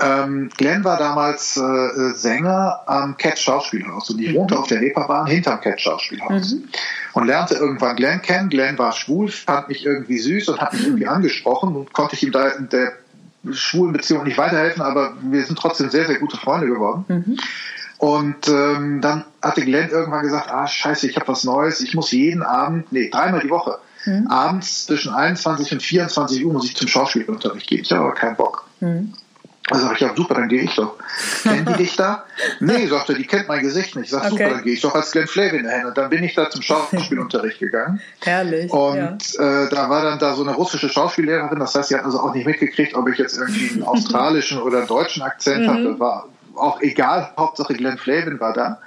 [0.00, 4.36] Ähm, Glenn war damals äh, Sänger am Cat Schauspielhaus und ich mhm.
[4.36, 6.68] wohnte auf der Reeperbahn hinterm Cat Schauspielhaus mhm.
[7.12, 8.48] und lernte irgendwann Glenn kennen.
[8.48, 12.24] Glenn war schwul, fand mich irgendwie süß und hat mich irgendwie angesprochen und konnte ich
[12.24, 12.92] ihm da in der
[13.52, 17.04] schwulen Beziehung nicht weiterhelfen, aber wir sind trotzdem sehr, sehr gute Freunde geworden.
[17.08, 17.36] Mhm.
[17.98, 22.10] Und ähm, dann hatte Glenn irgendwann gesagt, ah scheiße, ich habe was Neues, ich muss
[22.10, 24.26] jeden Abend, nee, dreimal die Woche, mhm.
[24.26, 27.82] abends zwischen 21 und 24 Uhr muss ich zum Schauspielunterricht gehen.
[27.82, 28.66] Ich habe aber keinen Bock.
[28.80, 29.14] Mhm.
[29.66, 30.96] Da sag ich, ja super, dann gehe ich doch.
[31.42, 32.26] Kennen die dich da?
[32.60, 34.06] Nee, sagt er, die kennt mein Gesicht nicht.
[34.06, 34.30] Ich sag, okay.
[34.30, 35.86] super, dann gehe ich doch als Glenn Flavin dahin.
[35.86, 38.00] Und dann bin ich da zum Schauspielunterricht gegangen.
[38.20, 38.70] Herrlich.
[38.70, 39.64] Und ja.
[39.64, 42.34] äh, da war dann da so eine russische Schauspiellehrerin, das heißt, sie hat also auch
[42.34, 45.70] nicht mitgekriegt, ob ich jetzt irgendwie einen australischen oder einen deutschen Akzent mhm.
[45.70, 45.98] hatte.
[45.98, 48.80] War auch egal, Hauptsache Glenn Flavin war da.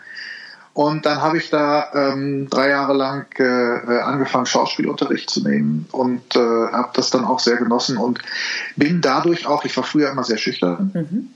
[0.78, 5.88] Und dann habe ich da ähm, drei Jahre lang äh, äh, angefangen, Schauspielunterricht zu nehmen
[5.92, 8.20] und äh, habe das dann auch sehr genossen und
[8.76, 11.30] bin dadurch auch, ich war früher immer sehr schüchtern, mhm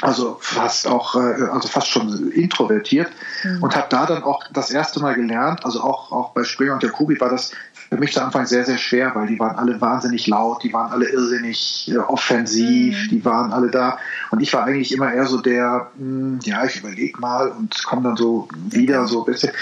[0.00, 3.10] also fast auch, äh, also fast schon introvertiert
[3.42, 3.62] mhm.
[3.62, 6.82] und habe da dann auch das erste Mal gelernt, also auch, auch bei Springer und
[6.82, 7.52] Jacobi war das
[7.88, 10.92] für mich zu Anfang sehr, sehr schwer, weil die waren alle wahnsinnig laut, die waren
[10.92, 13.08] alle irrsinnig äh, offensiv, mhm.
[13.08, 13.98] die waren alle da
[14.30, 17.82] und ich war eigentlich immer eher so der, mh, hm, ja, ich überlege mal und
[17.84, 19.52] komme dann so wieder so ein bisschen.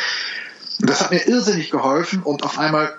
[0.81, 2.93] Und das hat mir irrsinnig geholfen und auf einmal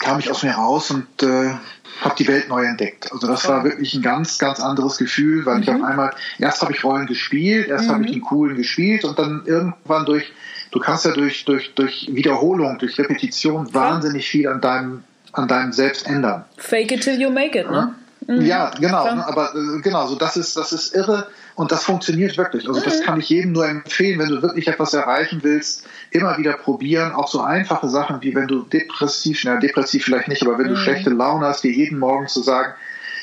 [0.00, 1.54] kam ich aus mir raus und äh,
[2.00, 3.10] habe die Welt neu entdeckt.
[3.12, 5.62] Also das war wirklich ein ganz, ganz anderes Gefühl, weil mhm.
[5.62, 7.92] ich auf einmal, erst habe ich Rollen gespielt, erst mhm.
[7.92, 10.32] habe ich den coolen gespielt und dann irgendwann durch,
[10.70, 15.72] du kannst ja durch, durch, durch Wiederholung, durch Repetition wahnsinnig viel an deinem, an deinem
[15.72, 16.44] Selbst ändern.
[16.56, 17.94] Fake it till you make it, ne?
[18.26, 18.42] Mhm.
[18.42, 19.14] Ja, genau.
[19.14, 22.68] Ne, aber äh, genau, so das ist, das ist irre und das funktioniert wirklich.
[22.68, 23.04] Also das mhm.
[23.04, 27.12] kann ich jedem nur empfehlen, wenn du wirklich etwas erreichen willst, immer wieder probieren.
[27.12, 30.74] Auch so einfache Sachen wie wenn du depressiv, na depressiv vielleicht nicht, aber wenn du
[30.74, 30.78] mhm.
[30.78, 32.74] schlechte Laune hast, dir jeden Morgen zu sagen,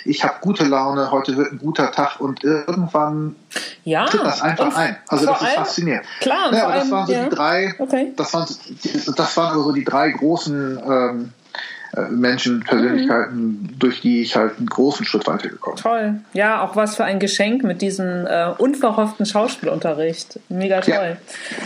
[0.06, 3.36] ich habe gute Laune, heute wird ein guter Tag und irgendwann
[3.84, 4.98] ja, tritt das einfach ein.
[5.08, 6.06] Also das ist faszinierend.
[6.22, 7.24] Klar, ja, aber das waren so ja.
[7.24, 8.13] die drei, okay.
[8.15, 8.48] das waren,
[9.15, 11.34] das waren also die drei großen ähm,
[11.96, 13.80] äh, Menschen, Persönlichkeiten, mhm.
[13.80, 15.84] durch die ich halt einen großen Schritt weitergekommen bin.
[15.84, 16.20] Toll.
[16.34, 20.39] Ja, auch was für ein Geschenk mit diesem äh, unverhofften Schauspielunterricht.
[20.50, 21.18] Mega toll.
[21.18, 21.58] Ja.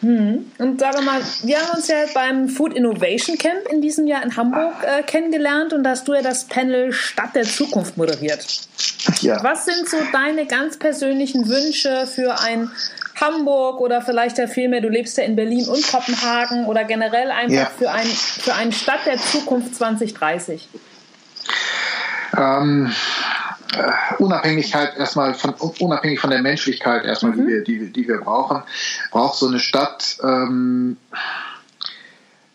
[0.00, 0.50] Hm.
[0.58, 4.34] Und sag mal, wir haben uns ja beim Food Innovation Camp in diesem Jahr in
[4.36, 8.46] Hamburg äh, kennengelernt und da hast du ja das Panel Stadt der Zukunft moderiert.
[9.20, 9.42] Ja.
[9.42, 12.70] Was sind so deine ganz persönlichen Wünsche für ein
[13.20, 17.54] Hamburg oder vielleicht ja vielmehr, du lebst ja in Berlin und Kopenhagen oder generell einfach
[17.54, 17.70] ja.
[17.78, 20.66] für, ein, für eine Stadt der Zukunft 2030?
[22.36, 22.92] Ähm,
[23.74, 27.36] äh, Unabhängigkeit erstmal von unabhängig von der Menschlichkeit erstmal, mhm.
[27.36, 28.62] die, wir, die, die wir brauchen,
[29.10, 30.96] braucht so eine Stadt ähm,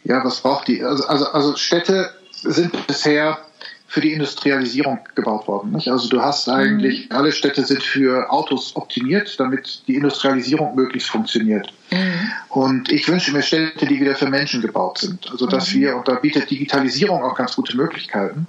[0.05, 0.83] ja, was braucht die?
[0.83, 3.39] Also, also, also Städte sind bisher
[3.87, 5.71] für die Industrialisierung gebaut worden.
[5.71, 5.87] Nicht?
[5.87, 7.15] Also du hast eigentlich, mhm.
[7.15, 11.73] alle Städte sind für Autos optimiert, damit die Industrialisierung möglichst funktioniert.
[11.91, 12.31] Mhm.
[12.49, 15.29] Und ich wünsche mir Städte, die wieder für Menschen gebaut sind.
[15.31, 15.79] Also dass mhm.
[15.79, 18.47] wir, und da bietet Digitalisierung auch ganz gute Möglichkeiten,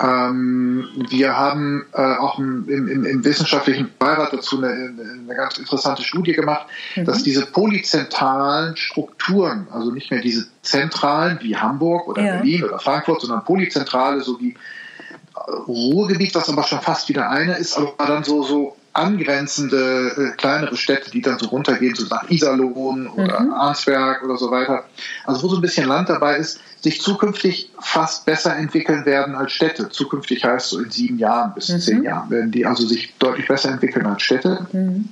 [0.00, 6.02] ähm, wir haben äh, auch im, im, im, wissenschaftlichen Beirat dazu eine, eine ganz interessante
[6.02, 7.04] Studie gemacht, mhm.
[7.04, 12.36] dass diese polyzentralen Strukturen, also nicht mehr diese zentralen wie Hamburg oder ja.
[12.36, 17.56] Berlin oder Frankfurt, sondern polyzentrale, so wie äh, Ruhrgebiet, was aber schon fast wieder eine
[17.56, 22.28] ist, aber dann so, so angrenzende äh, kleinere Städte, die dann so runtergehen, so nach
[22.28, 23.52] Iserlohn oder mhm.
[23.52, 24.84] Arnsberg oder so weiter.
[25.24, 29.52] Also wo so ein bisschen Land dabei ist, sich zukünftig fast besser entwickeln werden als
[29.52, 29.88] Städte.
[29.88, 31.80] Zukünftig heißt so in sieben Jahren bis mhm.
[31.80, 34.66] zehn Jahren werden die also sich deutlich besser entwickeln als Städte.
[34.72, 35.08] Mhm.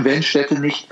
[0.00, 0.88] Wenn Städte nicht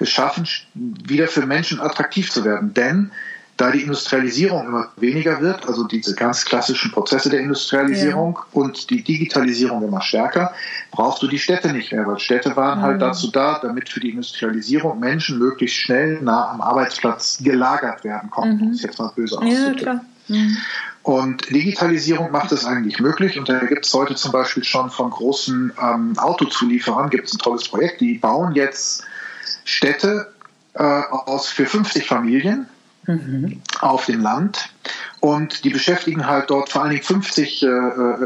[0.00, 2.74] es schaffen, wieder für Menschen attraktiv zu werden.
[2.74, 3.10] Denn
[3.56, 8.46] da die Industrialisierung immer weniger wird, also diese ganz klassischen Prozesse der Industrialisierung ja.
[8.52, 10.52] und die Digitalisierung immer stärker,
[10.90, 13.02] brauchst du die Städte nicht mehr, weil Städte waren halt mhm.
[13.02, 18.30] halt dazu da, damit für die Industrialisierung Menschen möglichst schnell nah am Arbeitsplatz gelagert werden
[18.30, 18.64] konnten.
[18.64, 18.68] Mhm.
[18.70, 20.00] Das ist jetzt mal böse auszudrücken.
[20.26, 20.56] Ja, mhm.
[21.04, 23.38] Und Digitalisierung macht es eigentlich möglich.
[23.38, 27.38] Und da gibt es heute zum Beispiel schon von großen ähm, Autozulieferern gibt es ein
[27.38, 28.00] tolles Projekt.
[28.00, 29.04] Die bauen jetzt
[29.64, 30.32] Städte
[30.72, 32.68] äh, aus für 50 Familien
[33.06, 33.60] mhm.
[33.80, 34.70] auf dem Land.
[35.20, 37.70] Und die beschäftigen halt dort vor allen Dingen 50 äh, äh,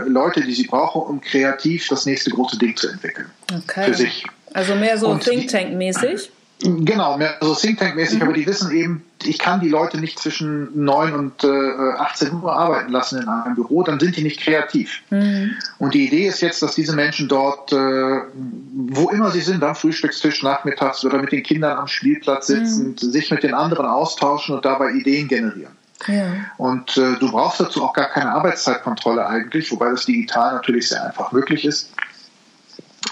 [0.08, 3.30] Leute, die sie brauchen, um kreativ das nächste große Ding zu entwickeln.
[3.52, 3.84] Okay.
[3.84, 4.24] Für sich.
[4.54, 6.30] Also mehr so Think Tank-mäßig?
[6.60, 8.22] Genau, mehr so Think Tank-mäßig, mhm.
[8.22, 12.52] aber die wissen eben, ich kann die Leute nicht zwischen 9 und äh, 18 Uhr
[12.52, 15.02] arbeiten lassen in einem Büro, dann sind die nicht kreativ.
[15.10, 15.56] Mhm.
[15.78, 19.74] Und die Idee ist jetzt, dass diese Menschen dort, äh, wo immer sie sind, am
[19.74, 22.98] Frühstückstisch nachmittags oder mit den Kindern am Spielplatz sitzen, mhm.
[22.98, 25.72] sich mit den anderen austauschen und dabei Ideen generieren.
[26.06, 26.26] Ja.
[26.56, 31.04] Und äh, du brauchst dazu auch gar keine Arbeitszeitkontrolle eigentlich, wobei das digital natürlich sehr
[31.04, 31.92] einfach möglich ist,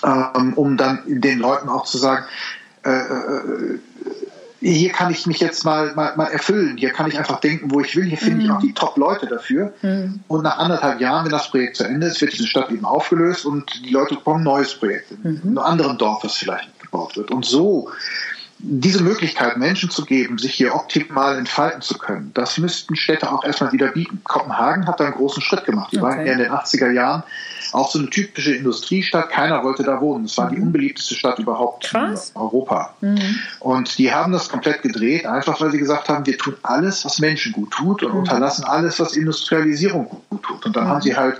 [0.05, 2.25] ähm, um dann den Leuten auch zu sagen,
[2.85, 3.79] äh, äh,
[4.61, 7.81] hier kann ich mich jetzt mal, mal, mal, erfüllen, hier kann ich einfach denken, wo
[7.81, 8.45] ich will, hier finde mhm.
[8.45, 9.75] ich auch die Top-Leute dafür.
[9.83, 10.21] Mhm.
[10.29, 13.45] Und nach anderthalb Jahren, wenn das Projekt zu Ende ist, wird diese Stadt eben aufgelöst
[13.45, 15.40] und die Leute bekommen ein neues Projekt in mhm.
[15.45, 17.31] einem anderen Dorf, das vielleicht gebaut wird.
[17.31, 17.90] Und so
[18.59, 23.45] diese Möglichkeit Menschen zu geben, sich hier optimal entfalten zu können, das müssten Städte auch
[23.45, 24.23] erstmal wieder bieten.
[24.25, 25.92] Kopenhagen hat da einen großen Schritt gemacht.
[25.92, 26.07] Die okay.
[26.07, 27.23] waren ja in den 80er Jahren
[27.72, 29.31] auch so eine typische Industriestadt.
[29.31, 30.24] Keiner wollte da wohnen.
[30.24, 32.33] Es war die unbeliebteste Stadt überhaupt Krass.
[32.35, 32.94] in Europa.
[33.00, 33.38] Mhm.
[33.61, 37.18] Und die haben das komplett gedreht, einfach weil sie gesagt haben, wir tun alles, was
[37.18, 38.20] Menschen gut tut und mhm.
[38.20, 40.66] unterlassen alles, was Industrialisierung gut tut.
[40.66, 40.88] Und dann mhm.
[40.88, 41.38] haben sie halt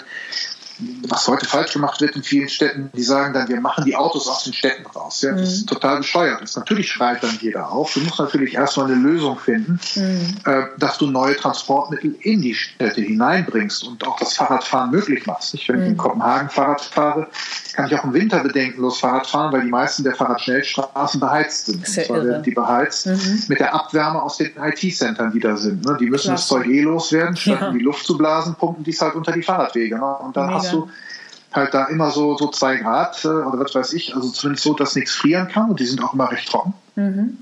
[1.09, 4.29] was heute falsch gemacht wird in vielen Städten, die sagen dann, wir machen die Autos
[4.29, 5.23] aus den Städten raus.
[5.23, 5.47] Ja, das mhm.
[5.47, 6.43] ist total bescheuert.
[6.43, 7.95] Das natürlich schreit dann jeder auf.
[7.95, 10.37] Du musst natürlich erstmal eine Lösung finden, mhm.
[10.45, 15.55] äh, dass du neue Transportmittel in die Städte hineinbringst und auch das Fahrradfahren möglich machst.
[15.55, 15.83] Ich, wenn mhm.
[15.83, 15.99] ich in mhm.
[15.99, 17.29] Kopenhagen Fahrrad fahre,
[17.75, 21.87] kann ich auch im Winter bedenkenlos Fahrrad fahren, weil die meisten der Fahrradschnellstraßen beheizt sind.
[21.87, 23.43] Sehr und zwar werden die beheizt mhm.
[23.49, 25.85] mit der Abwärme aus den IT-Centern, die da sind.
[25.85, 25.97] Ne?
[26.01, 26.43] Die müssen Klasse.
[26.43, 27.69] das Zeug eh loswerden, statt ja.
[27.69, 29.97] in die Luft zu blasen, pumpen die es halt unter die Fahrradwege.
[29.97, 30.17] Ne?
[30.17, 30.59] Und dann Mega.
[30.59, 30.91] hast du
[31.53, 34.75] halt da immer so, so zwei Grad äh, oder was weiß ich, also zumindest so,
[34.75, 36.75] dass nichts frieren kann und die sind auch immer recht trocken.
[36.95, 37.39] Mhm.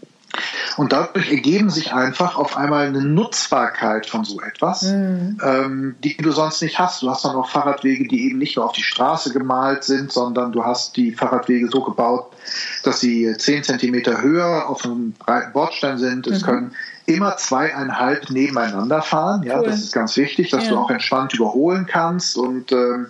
[0.76, 5.38] Und dadurch ergeben sich einfach auf einmal eine Nutzbarkeit von so etwas, mhm.
[5.42, 7.02] ähm, die du sonst nicht hast.
[7.02, 10.52] Du hast dann auch Fahrradwege, die eben nicht nur auf die Straße gemalt sind, sondern
[10.52, 12.32] du hast die Fahrradwege so gebaut,
[12.82, 16.26] dass sie zehn Zentimeter höher auf einem breiten Bordstein sind.
[16.26, 16.46] Es mhm.
[16.46, 16.72] können
[17.06, 19.42] immer zweieinhalb nebeneinander fahren.
[19.44, 19.66] Ja, cool.
[19.66, 20.70] das ist ganz wichtig, dass ja.
[20.70, 23.06] du auch entspannt überholen kannst und ähm,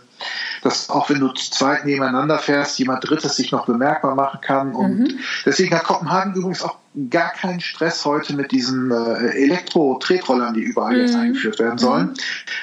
[0.62, 4.74] dass auch wenn du zu zweit nebeneinander fährst, jemand Drittes sich noch bemerkbar machen kann.
[4.74, 5.18] Und mhm.
[5.44, 6.76] deswegen hat Kopenhagen übrigens auch
[7.10, 11.00] gar keinen Stress heute mit diesen äh, Elektro-Tretrollern, die überall mhm.
[11.00, 12.14] jetzt eingeführt werden sollen, mhm.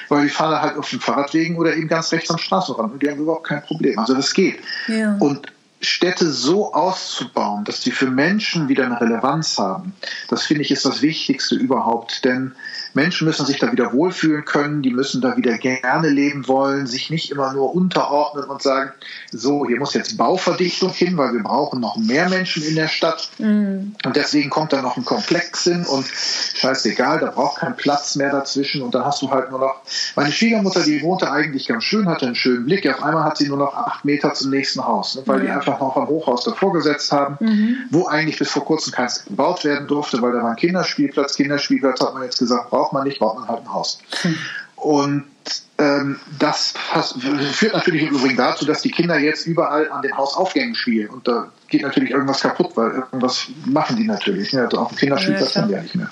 [0.08, 3.10] weil die fahren halt auf den Fahrradwegen oder eben ganz rechts am Straßenrand und die
[3.10, 3.98] haben überhaupt kein Problem.
[3.98, 4.58] Also das geht.
[4.88, 5.16] Ja.
[5.18, 9.94] Und Städte so auszubauen, dass sie für Menschen wieder eine Relevanz haben,
[10.28, 12.24] das finde ich ist das Wichtigste überhaupt.
[12.24, 12.52] Denn
[12.94, 17.10] Menschen müssen sich da wieder wohlfühlen können, die müssen da wieder gerne leben wollen, sich
[17.10, 18.92] nicht immer nur unterordnen und sagen,
[19.30, 23.30] so, hier muss jetzt Bauverdichtung hin, weil wir brauchen noch mehr Menschen in der Stadt.
[23.38, 23.94] Mhm.
[24.04, 28.30] Und deswegen kommt da noch ein Komplex hin und scheißegal, da braucht kein Platz mehr
[28.30, 29.82] dazwischen und dann hast du halt nur noch,
[30.16, 33.48] meine Schwiegermutter, die wohnte eigentlich ganz schön, hatte einen schönen Blick, auf einmal hat sie
[33.48, 35.44] nur noch acht Meter zum nächsten Haus, ne, weil mhm.
[35.44, 37.76] die einfach noch am Hochhaus davor gesetzt haben, mhm.
[37.90, 41.36] wo eigentlich bis vor kurzem keins gebaut werden durfte, weil da war ein Kinderspielplatz.
[41.36, 43.98] Kinderspielplatz hat man jetzt gesagt, braucht man nicht, baut man halt ein Haus.
[44.22, 44.36] Hm.
[44.76, 45.24] Und
[45.78, 46.74] ähm, das
[47.52, 51.08] führt natürlich im Übrigen dazu, dass die Kinder jetzt überall an den Hausaufgängen spielen.
[51.08, 54.52] Und da geht natürlich irgendwas kaputt, weil irgendwas machen die natürlich.
[54.52, 54.62] Ne?
[54.62, 56.10] Also auch ein Kinderspielplatz ja, haben die ja nicht mehr.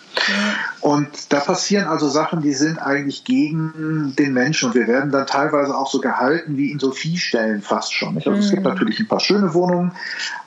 [0.81, 4.69] Und da passieren also Sachen, die sind eigentlich gegen den Menschen.
[4.69, 8.15] Und wir werden dann teilweise auch so gehalten wie in so Viehstellen fast schon.
[8.15, 8.27] Nicht?
[8.27, 8.45] Also mhm.
[8.45, 8.73] es gibt hm.
[8.73, 9.93] natürlich ein paar schöne Wohnungen,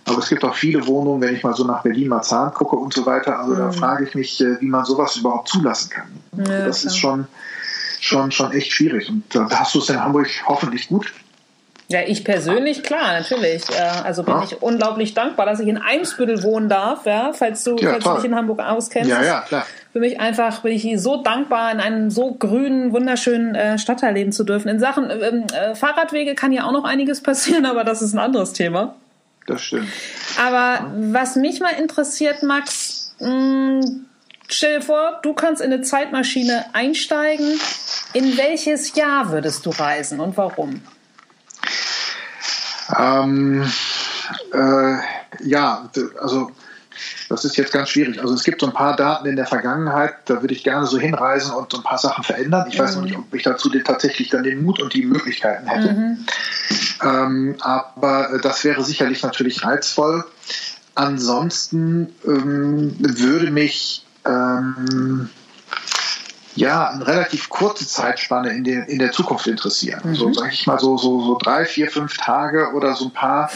[0.05, 3.05] aber es gibt auch viele Wohnungen, wenn ich mal so nach Berlin-Marzahn gucke und so
[3.05, 3.39] weiter.
[3.39, 3.57] Also mhm.
[3.57, 6.07] da frage ich mich, äh, wie man sowas überhaupt zulassen kann.
[6.37, 6.91] Ja, das klar.
[6.91, 7.27] ist schon
[8.03, 9.09] schon, schon echt schwierig.
[9.09, 11.13] Und da hast du es in Hamburg hoffentlich gut.
[11.87, 13.63] Ja, ich persönlich, klar, natürlich.
[14.03, 14.43] Also bin ja.
[14.43, 18.15] ich unglaublich dankbar, dass ich in Eimsbüttel wohnen darf, ja, falls du, ja, falls du
[18.15, 19.09] dich in Hamburg auskennst.
[19.09, 19.65] Ja, ja, klar.
[19.91, 24.31] Für mich einfach bin ich so dankbar, in einem so grünen, wunderschönen äh, Stadtteil leben
[24.31, 24.69] zu dürfen.
[24.69, 28.19] In Sachen ähm, äh, Fahrradwege kann ja auch noch einiges passieren, aber das ist ein
[28.19, 28.95] anderes Thema.
[29.45, 29.87] das stimmt.
[30.41, 34.05] Aber was mich mal interessiert, Max, mh, hm,
[34.47, 37.59] stell dir vor, du kannst in eine Zeitmaschine einsteigen.
[38.13, 40.81] In welches Jahr würdest du reisen und warum?
[42.97, 43.69] Ähm,
[44.53, 44.97] äh,
[45.43, 45.89] ja,
[46.21, 46.51] also
[47.29, 48.21] das ist jetzt ganz schwierig.
[48.21, 50.99] Also es gibt so ein paar Daten in der Vergangenheit, da würde ich gerne so
[50.99, 52.67] hinreisen und so ein paar Sachen verändern.
[52.69, 52.83] Ich mhm.
[52.83, 55.93] weiß noch nicht, ob ich dazu tatsächlich dann den Mut und die Möglichkeiten hätte.
[55.93, 56.25] Mhm.
[57.03, 60.25] Ähm, aber das wäre sicherlich natürlich reizvoll.
[60.95, 65.29] Ansonsten ähm, würde mich ähm,
[66.55, 70.01] ja, eine relativ kurze Zeitspanne in, den, in der Zukunft interessieren.
[70.03, 70.15] Mhm.
[70.15, 73.49] So, sag ich mal, so, so, so drei, vier, fünf Tage oder so ein paar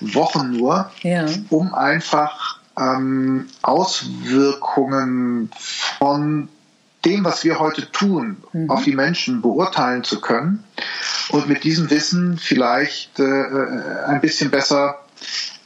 [0.00, 1.26] Wochen nur, ja.
[1.48, 5.50] um einfach ähm, Auswirkungen
[5.98, 6.48] von
[7.04, 8.70] dem, was wir heute tun, mhm.
[8.70, 10.62] auf die Menschen beurteilen zu können
[11.30, 15.00] und mit diesem Wissen vielleicht äh, äh, ein bisschen besser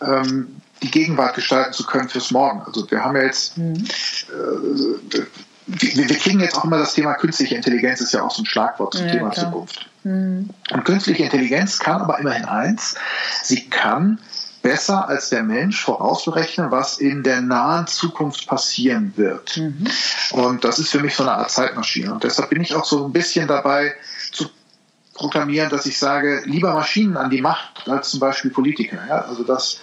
[0.00, 2.62] ähm, die Gegenwart gestalten zu können fürs Morgen.
[2.62, 3.74] Also wir haben ja jetzt, mhm.
[3.74, 5.20] äh,
[5.66, 8.46] wir, wir, kriegen jetzt auch immer das Thema künstliche Intelligenz, ist ja auch so ein
[8.46, 9.46] Schlagwort zum ja, Thema klar.
[9.46, 9.88] Zukunft.
[10.04, 10.50] Mhm.
[10.72, 12.94] Und künstliche Intelligenz kann aber immerhin eins,
[13.42, 14.18] sie kann
[14.62, 19.56] besser als der Mensch vorausberechnen, was in der nahen Zukunft passieren wird.
[19.56, 19.86] Mhm.
[20.32, 22.12] Und das ist für mich so eine Art Zeitmaschine.
[22.12, 23.94] Und deshalb bin ich auch so ein bisschen dabei
[24.32, 24.46] zu
[25.14, 28.98] proklamieren, dass ich sage, lieber Maschinen an die Macht als zum Beispiel Politiker.
[29.08, 29.20] Ja?
[29.22, 29.78] Also dass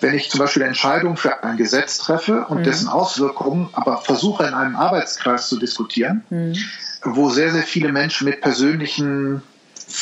[0.00, 2.64] wenn ich zum Beispiel Entscheidungen für ein Gesetz treffe und mhm.
[2.64, 6.54] dessen Auswirkungen aber versuche in einem Arbeitskreis zu diskutieren, mhm.
[7.02, 9.42] wo sehr, sehr viele Menschen mit persönlichen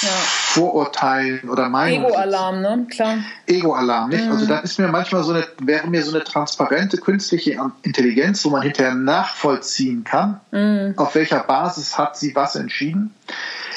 [0.01, 0.09] ja.
[0.09, 2.07] Vorurteilen oder Meinungen.
[2.07, 2.87] Ego-Alarm, ne?
[2.91, 3.19] Klar.
[3.47, 4.21] Ego-Alarm, nicht?
[4.21, 4.37] Also mhm.
[4.37, 8.51] Also dann ist mir manchmal so eine, wäre mir so eine transparente künstliche Intelligenz, wo
[8.51, 10.95] man hinterher nachvollziehen kann, mhm.
[10.97, 13.15] auf welcher Basis hat sie was entschieden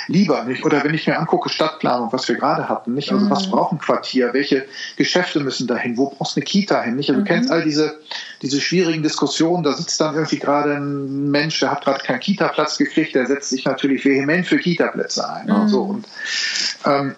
[0.07, 0.65] lieber nicht.
[0.65, 3.11] Oder wenn ich mir angucke, Stadtplanung, was wir gerade hatten, nicht?
[3.11, 3.29] Also mhm.
[3.29, 4.33] was braucht ein Quartier?
[4.33, 4.65] Welche
[4.95, 5.97] Geschäfte müssen dahin?
[5.97, 6.95] Wo brauchst du eine Kita hin?
[6.95, 7.09] Nicht?
[7.09, 7.25] Also mhm.
[7.25, 7.99] du kennst all diese,
[8.41, 9.63] diese schwierigen Diskussionen.
[9.63, 13.49] Da sitzt dann irgendwie gerade ein Mensch, der hat gerade keinen Kita-Platz gekriegt, der setzt
[13.49, 15.47] sich natürlich vehement für Kita-Plätze ein.
[15.47, 15.67] Mhm.
[15.67, 15.81] So.
[15.83, 16.07] Und
[16.85, 17.15] ähm,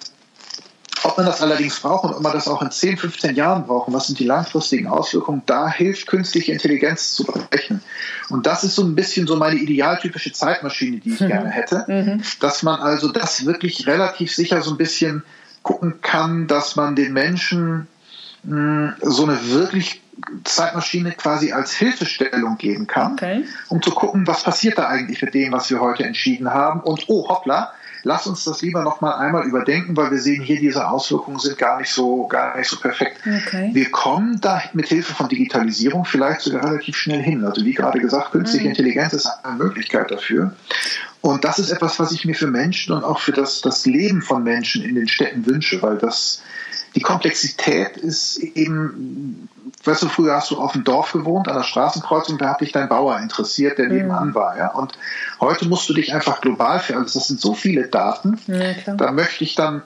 [1.03, 3.87] ob man das allerdings braucht und ob man das auch in 10, 15 Jahren braucht
[3.87, 7.81] und was sind die langfristigen Auswirkungen, da hilft künstliche Intelligenz zu berechnen.
[8.29, 11.27] Und das ist so ein bisschen so meine idealtypische Zeitmaschine, die ich mhm.
[11.27, 12.21] gerne hätte, mhm.
[12.39, 15.23] dass man also das wirklich relativ sicher so ein bisschen
[15.63, 17.87] gucken kann, dass man den Menschen
[18.43, 20.01] mh, hm, so eine wirklich
[20.43, 23.45] Zeitmaschine quasi als Hilfestellung geben kann, okay.
[23.69, 26.81] um zu gucken, was passiert da eigentlich mit dem, was wir heute entschieden haben.
[26.81, 27.71] Und oh, hoppla,
[28.03, 31.57] lass uns das lieber noch mal einmal überdenken, weil wir sehen hier, diese Auswirkungen sind
[31.57, 33.21] gar nicht so, gar nicht so perfekt.
[33.25, 33.69] Okay.
[33.73, 37.43] Wir kommen da mit Hilfe von Digitalisierung vielleicht sogar relativ schnell hin.
[37.43, 38.71] Also wie gerade gesagt, künstliche mhm.
[38.71, 40.53] Intelligenz ist eine Möglichkeit dafür.
[41.21, 44.21] Und das ist etwas, was ich mir für Menschen und auch für das, das Leben
[44.21, 46.41] von Menschen in den Städten wünsche, weil das
[46.95, 49.48] die Komplexität ist eben,
[49.83, 52.71] weißt du, früher hast du auf dem Dorf gewohnt, an der Straßenkreuzung, da hat dich
[52.71, 53.95] dein Bauer interessiert, der mhm.
[53.95, 54.57] nebenan war.
[54.57, 54.71] Ja?
[54.71, 54.93] Und
[55.39, 59.11] heute musst du dich einfach global für, also das sind so viele Daten, ja, da
[59.11, 59.83] möchte ich dann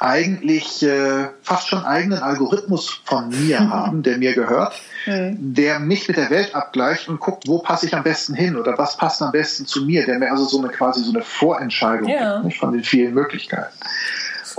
[0.00, 4.72] eigentlich äh, fast schon eigenen Algorithmus von mir haben, der mir gehört,
[5.06, 5.54] mhm.
[5.54, 8.78] der mich mit der Welt abgleicht und guckt, wo passe ich am besten hin oder
[8.78, 12.08] was passt am besten zu mir, der mir also so eine quasi so eine Vorentscheidung
[12.08, 12.36] ja.
[12.36, 13.76] gibt, nicht, von den vielen Möglichkeiten.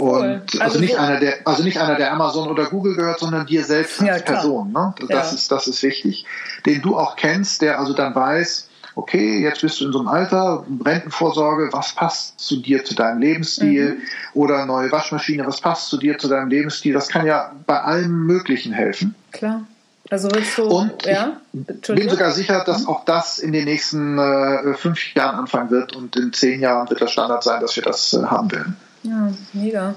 [0.02, 3.20] Und also, also, nicht so einer der, also nicht einer, der Amazon oder Google gehört,
[3.20, 4.72] sondern dir selbst als ja, Person.
[4.72, 4.96] Ne?
[5.00, 5.36] Das, ja.
[5.36, 6.26] ist, das ist wichtig.
[6.66, 10.08] Den du auch kennst, der also dann weiß, okay, jetzt bist du in so einem
[10.08, 13.94] Alter, Rentenvorsorge, was passt zu dir, zu deinem Lebensstil?
[13.94, 14.02] Mhm.
[14.34, 16.96] Oder neue Waschmaschine, was passt zu dir, zu deinem Lebensstil?
[16.96, 19.14] Das kann ja bei allem Möglichen helfen.
[19.32, 19.68] Klar.
[20.10, 21.38] Also willst du, und ja?
[21.54, 25.96] ich bin sogar sicher, dass auch das in den nächsten äh, fünf Jahren anfangen wird
[25.96, 28.78] und in zehn Jahren wird das Standard sein, dass wir das äh, haben werden.
[29.04, 29.96] Ja, mega.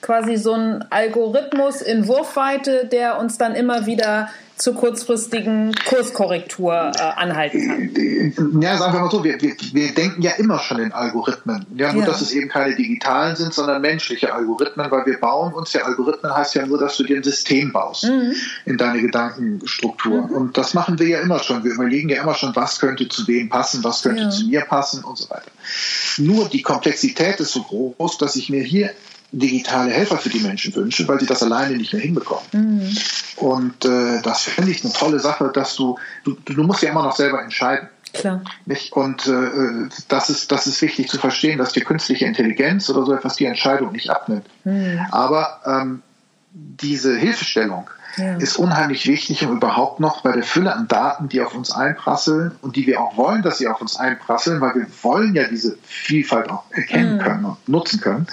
[0.00, 7.00] Quasi so ein Algorithmus in Wurfweite, der uns dann immer wieder zur kurzfristigen Kurskorrektur äh,
[7.00, 8.62] anhalten kann.
[8.62, 11.66] Ja, sagen wir mal so, wir, wir, wir denken ja immer schon in Algorithmen.
[11.76, 12.08] Ja, nur, ja.
[12.08, 16.34] dass es eben keine digitalen sind, sondern menschliche Algorithmen, weil wir bauen uns ja, Algorithmen
[16.34, 18.32] heißt ja nur, dass du dir ein System baust mhm.
[18.64, 20.28] in deine Gedankenstruktur.
[20.28, 20.34] Mhm.
[20.34, 21.64] Und das machen wir ja immer schon.
[21.64, 24.30] Wir überlegen ja immer schon, was könnte zu wem passen, was könnte ja.
[24.30, 25.50] zu mir passen und so weiter.
[26.18, 28.90] Nur die Komplexität ist so groß, dass ich mir hier
[29.38, 32.44] digitale Helfer für die Menschen wünsche, weil sie das alleine nicht mehr hinbekommen.
[32.52, 32.96] Mhm.
[33.36, 37.02] Und äh, das finde ich eine tolle Sache, dass du, du, du musst ja immer
[37.02, 37.88] noch selber entscheiden.
[38.12, 38.42] Klar.
[38.64, 38.92] Nicht?
[38.92, 43.12] Und äh, das, ist, das ist wichtig zu verstehen, dass die künstliche Intelligenz oder so
[43.12, 44.46] etwas die Entscheidung nicht abnimmt.
[44.62, 45.00] Mhm.
[45.10, 46.02] Aber ähm,
[46.52, 48.36] diese Hilfestellung ja.
[48.36, 52.52] ist unheimlich wichtig, um überhaupt noch bei der Fülle an Daten, die auf uns einprasseln
[52.62, 55.76] und die wir auch wollen, dass sie auf uns einprasseln, weil wir wollen ja diese
[55.82, 57.20] Vielfalt auch erkennen mhm.
[57.20, 58.26] können und nutzen können,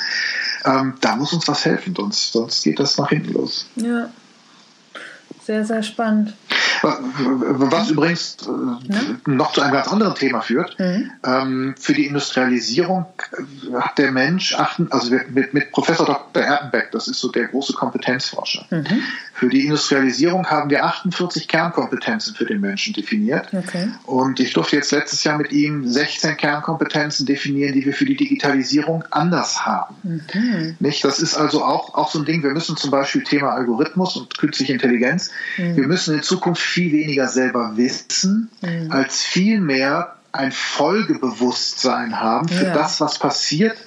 [0.63, 3.67] Ähm, da muss uns was helfen, sonst, sonst geht das nach hinten los.
[3.75, 4.09] Ja.
[5.43, 6.35] Sehr, sehr spannend.
[6.83, 10.79] Was übrigens äh, noch zu einem ganz anderen Thema führt.
[10.79, 11.11] Mhm.
[11.23, 13.05] Ähm, für die Industrialisierung
[13.73, 16.43] hat der Mensch, achten, also mit, mit Professor Dr.
[16.43, 18.65] Erdenbeck, das ist so der große Kompetenzforscher.
[18.69, 19.03] Mhm.
[19.33, 23.47] Für die Industrialisierung haben wir 48 Kernkompetenzen für den Menschen definiert.
[23.53, 23.89] Okay.
[24.05, 28.15] Und ich durfte jetzt letztes Jahr mit ihm 16 Kernkompetenzen definieren, die wir für die
[28.15, 29.95] Digitalisierung anders haben.
[30.03, 30.75] Mhm.
[30.79, 31.03] Nicht?
[31.03, 32.43] Das ist also auch, auch so ein Ding.
[32.43, 35.75] Wir müssen zum Beispiel Thema Algorithmus und künstliche Intelligenz, mhm.
[35.77, 38.91] wir müssen in Zukunft viel weniger selber wissen, mhm.
[38.91, 42.73] als vielmehr ein Folgebewusstsein haben für ja.
[42.73, 43.77] das, was passiert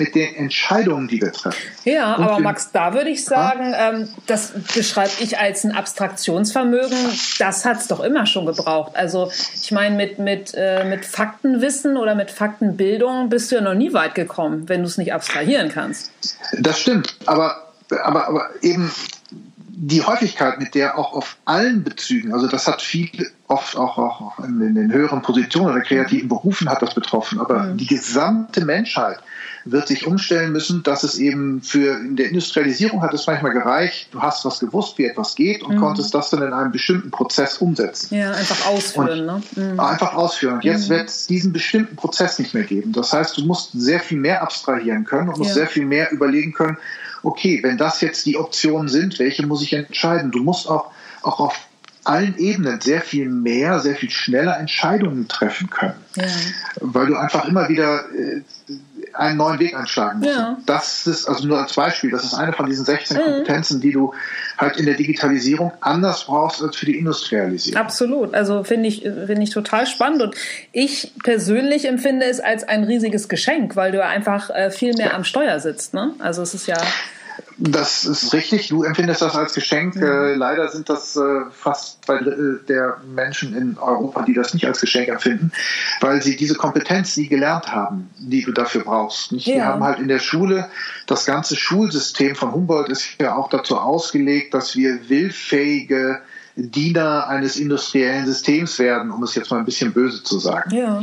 [0.00, 1.60] mit den Entscheidungen, die wir treffen.
[1.84, 6.96] Ja, Und aber Max, da würde ich sagen, ähm, das beschreibe ich als ein Abstraktionsvermögen.
[7.40, 8.94] Das hat es doch immer schon gebraucht.
[8.94, 13.74] Also ich meine, mit, mit, äh, mit Faktenwissen oder mit Faktenbildung bist du ja noch
[13.74, 16.12] nie weit gekommen, wenn du es nicht abstrahieren kannst.
[16.56, 18.92] Das stimmt, aber, aber, aber eben
[19.80, 24.38] die Häufigkeit, mit der auch auf allen Bezügen, also das hat viel oft auch, auch
[24.40, 27.76] in, den höheren Positionen oder kreativen Berufen hat das betroffen, aber mhm.
[27.76, 29.20] die gesamte Menschheit
[29.64, 34.08] wird sich umstellen müssen, dass es eben für in der Industrialisierung hat es manchmal gereicht,
[34.12, 35.80] du hast was gewusst, wie etwas geht und mhm.
[35.80, 38.14] konntest das dann in einem bestimmten Prozess umsetzen.
[38.14, 39.26] Ja, einfach ausführen.
[39.26, 39.42] Ne?
[39.56, 39.80] Mhm.
[39.80, 40.54] Einfach ausführen.
[40.54, 40.94] Und jetzt mhm.
[40.94, 42.92] wird es diesen bestimmten Prozess nicht mehr geben.
[42.92, 45.54] Das heißt, du musst sehr viel mehr abstrahieren können und musst ja.
[45.54, 46.78] sehr viel mehr überlegen können,
[47.22, 50.30] okay, wenn das jetzt die Optionen sind, welche muss ich entscheiden?
[50.30, 50.90] Du musst auch,
[51.22, 51.68] auch auf
[52.04, 56.00] allen Ebenen sehr viel mehr, sehr viel schneller Entscheidungen treffen können.
[56.16, 56.24] Ja.
[56.80, 58.40] Weil du einfach immer wieder äh,
[59.14, 60.30] einen neuen Weg einschlagen musst.
[60.30, 60.58] Ja.
[60.66, 63.20] Das ist, also nur als Beispiel, das ist eine von diesen 16 mhm.
[63.20, 64.12] Kompetenzen, die du
[64.56, 67.80] halt in der Digitalisierung anders brauchst als für die Industrialisierung.
[67.80, 68.34] Absolut.
[68.34, 70.22] Also finde ich, finde ich total spannend.
[70.22, 70.34] Und
[70.72, 75.14] ich persönlich empfinde es als ein riesiges Geschenk, weil du einfach äh, viel mehr ja.
[75.14, 75.94] am Steuer sitzt.
[75.94, 76.14] Ne?
[76.18, 76.78] Also es ist ja
[77.60, 78.68] das ist richtig.
[78.68, 79.96] Du empfindest das als Geschenk.
[79.96, 80.02] Mhm.
[80.02, 84.64] Äh, leider sind das äh, fast zwei Drittel der Menschen in Europa, die das nicht
[84.66, 85.50] als Geschenk empfinden,
[86.00, 89.32] weil sie diese Kompetenz nie gelernt haben, die du dafür brauchst.
[89.32, 89.48] Nicht?
[89.48, 89.54] Ja.
[89.54, 90.68] Die haben halt in der Schule,
[91.06, 96.20] das ganze Schulsystem von Humboldt ist ja auch dazu ausgelegt, dass wir willfähige
[96.54, 100.70] Diener eines industriellen Systems werden, um es jetzt mal ein bisschen böse zu sagen.
[100.74, 101.00] Ja.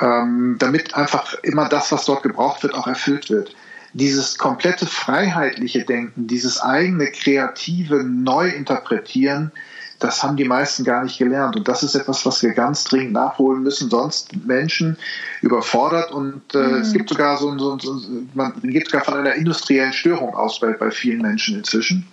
[0.00, 3.54] Ähm, damit einfach immer das, was dort gebraucht wird, auch erfüllt wird
[3.94, 9.52] dieses komplette freiheitliche Denken, dieses eigene kreative Neuinterpretieren,
[10.00, 11.56] das haben die meisten gar nicht gelernt.
[11.56, 14.98] Und das ist etwas, was wir ganz dringend nachholen müssen, sonst Menschen
[15.40, 16.12] überfordert.
[16.12, 16.74] Und äh, mhm.
[16.74, 18.00] es gibt sogar so, so, so,
[18.34, 22.06] man geht sogar von einer industriellen Störung aus bei, bei vielen Menschen inzwischen.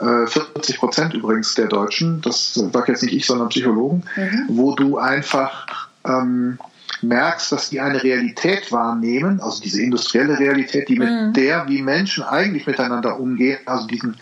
[0.00, 4.44] Äh, 40 Prozent übrigens der Deutschen, das sage jetzt nicht ich, sondern Psychologen, mhm.
[4.48, 6.58] wo du einfach ähm,
[7.02, 11.32] merkst, dass die eine Realität wahrnehmen, also diese industrielle Realität, die mit mhm.
[11.32, 14.16] der, wie Menschen eigentlich miteinander umgehen, also diesen,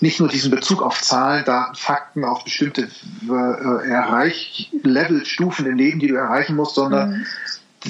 [0.00, 2.88] nicht nur diesen Bezug auf Zahlen, Daten, Fakten, auf bestimmte
[3.28, 7.26] äh, Erreich Levelstufen im Leben, die du erreichen musst, sondern mhm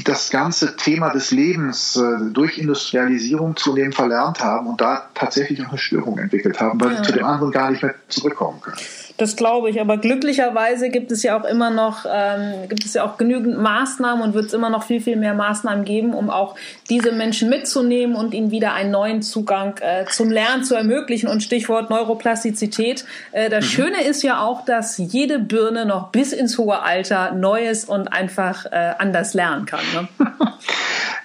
[0.04, 5.70] das ganze Thema des Lebens äh, durch Industrialisierung zunehmend verlernt haben und da tatsächlich auch
[5.70, 6.96] eine Störung entwickelt haben, weil ja.
[6.98, 8.76] sie zu dem anderen gar nicht mehr zurückkommen können.
[9.16, 9.80] Das glaube ich.
[9.80, 14.22] Aber glücklicherweise gibt es ja auch immer noch, ähm, gibt es ja auch genügend Maßnahmen
[14.22, 16.54] und wird es immer noch viel, viel mehr Maßnahmen geben, um auch
[16.90, 21.28] diese Menschen mitzunehmen und ihnen wieder einen neuen Zugang äh, zum Lernen zu ermöglichen.
[21.28, 23.04] Und Stichwort Neuroplastizität.
[23.32, 23.68] Äh, das mhm.
[23.68, 28.66] Schöne ist ja auch, dass jede Birne noch bis ins hohe Alter Neues und einfach
[28.66, 29.80] äh, anders lernen kann.
[29.94, 30.08] Ne?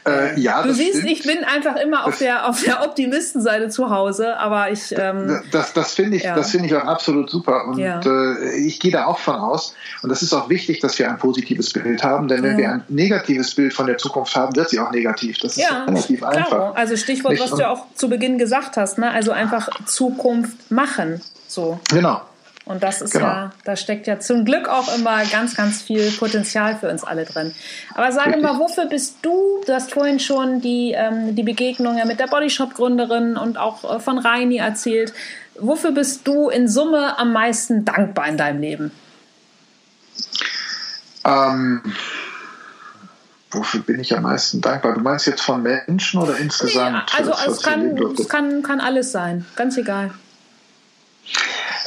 [0.06, 1.12] Äh, ja, du siehst, stimmt.
[1.12, 4.96] ich bin einfach immer auf der, auf der Optimistenseite zu Hause, aber ich.
[4.98, 6.36] Ähm, das das finde ich, ja.
[6.36, 7.66] das finde ich auch absolut super.
[7.68, 8.00] Und ja.
[8.04, 9.76] äh, ich gehe da auch von aus.
[10.02, 12.58] Und das ist auch wichtig, dass wir ein positives Bild haben, denn wenn ja.
[12.58, 15.38] wir ein negatives Bild von der Zukunft haben, wird sie auch negativ.
[15.40, 16.32] Das ist ja, relativ klar.
[16.32, 16.76] einfach.
[16.76, 17.44] Also Stichwort, Nicht?
[17.44, 19.12] was du auch zu Beginn gesagt hast, ne?
[19.12, 21.22] Also einfach Zukunft machen.
[21.48, 21.80] So.
[21.92, 22.22] Genau.
[22.66, 23.26] Und das ist genau.
[23.26, 27.26] ja, da steckt ja zum Glück auch immer ganz, ganz viel Potenzial für uns alle
[27.26, 27.54] drin.
[27.96, 29.62] Aber sage mal, wofür bist du?
[29.66, 34.00] Du hast vorhin schon die, ähm, die Begegnung ja mit der Bodyshop-Gründerin und auch äh,
[34.00, 35.12] von Reini erzählt.
[35.60, 38.92] Wofür bist du in Summe am meisten dankbar in deinem Leben?
[41.26, 41.82] Ähm,
[43.50, 44.94] wofür bin ich am meisten dankbar?
[44.94, 47.08] Du meinst jetzt von Menschen oder insgesamt?
[47.12, 50.12] Nee, also es, kann, es kann, kann alles sein, ganz egal.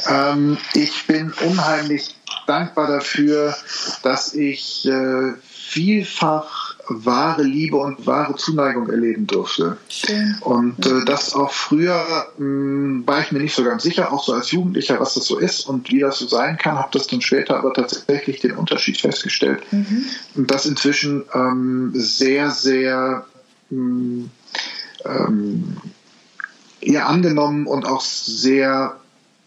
[0.09, 2.15] Ähm, ich bin unheimlich
[2.47, 3.55] dankbar dafür,
[4.03, 9.77] dass ich äh, vielfach wahre Liebe und wahre Zuneigung erleben durfte.
[9.89, 10.35] Schön.
[10.41, 14.23] Und äh, das auch früher mh, hm, war ich mir nicht so ganz sicher, auch
[14.23, 17.07] so als Jugendlicher, was das so ist und wie das so sein kann, habe das
[17.07, 19.63] dann später aber tatsächlich den Unterschied festgestellt.
[19.71, 20.05] Mhm.
[20.35, 23.25] Und das inzwischen ähm, sehr, sehr
[23.71, 24.29] mh, hm,
[25.05, 25.77] ähm,
[26.81, 28.97] eher angenommen und auch sehr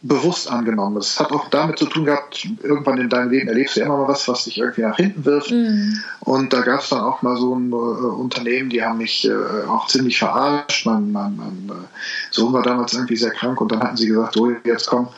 [0.01, 0.95] bewusst angenommen.
[0.95, 4.09] Das hat auch damit zu tun gehabt, irgendwann in deinem Leben erlebst du immer mal
[4.09, 5.51] was, was dich irgendwie nach hinten wirft.
[5.51, 6.01] Mhm.
[6.21, 9.67] Und da gab es dann auch mal so ein äh, Unternehmen, die haben mich äh,
[9.67, 10.87] auch ziemlich verarscht.
[10.87, 11.81] Mein, mein, mein äh,
[12.31, 15.09] Sohn war damals irgendwie sehr krank und dann hatten sie gesagt, so jetzt komm,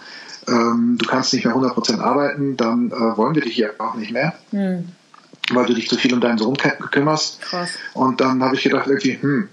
[0.49, 4.13] ähm, du kannst nicht mehr 100% arbeiten, dann äh, wollen wir dich hier auch nicht
[4.13, 4.35] mehr.
[4.51, 4.89] Mhm.
[5.53, 7.43] Weil du dich zu viel um deinen Sohn kümmerst.
[7.43, 7.73] Krass.
[7.93, 9.49] Und dann habe ich gedacht, irgendwie, hm,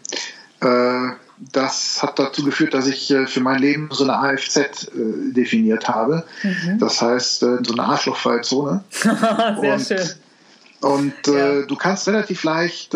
[0.62, 1.10] äh,
[1.40, 5.88] das hat dazu geführt, dass ich äh, für mein Leben so eine AFZ äh, definiert
[5.88, 6.24] habe.
[6.44, 6.80] Mhm.
[6.80, 8.84] Das heißt, äh, so eine arschlochfreie Zone.
[8.92, 10.10] Sehr und, schön.
[10.80, 11.64] Und ja.
[11.64, 12.96] du kannst relativ leicht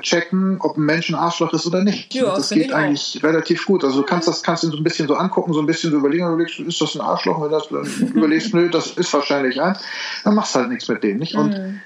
[0.00, 2.12] checken, ob ein Mensch ein Arschloch ist oder nicht.
[2.12, 3.28] Ja, das geht eigentlich auch.
[3.28, 3.84] relativ gut.
[3.84, 5.98] Also du kannst das kannst du so ein bisschen so angucken, so ein bisschen so
[5.98, 7.40] überlegen, überlegst, ist das ein Arschloch?
[7.40, 9.78] Wenn du das überlegst, nö, das ist wahrscheinlich eins,
[10.24, 11.36] dann machst du halt nichts mit dem, nicht?
[11.36, 11.80] Und mhm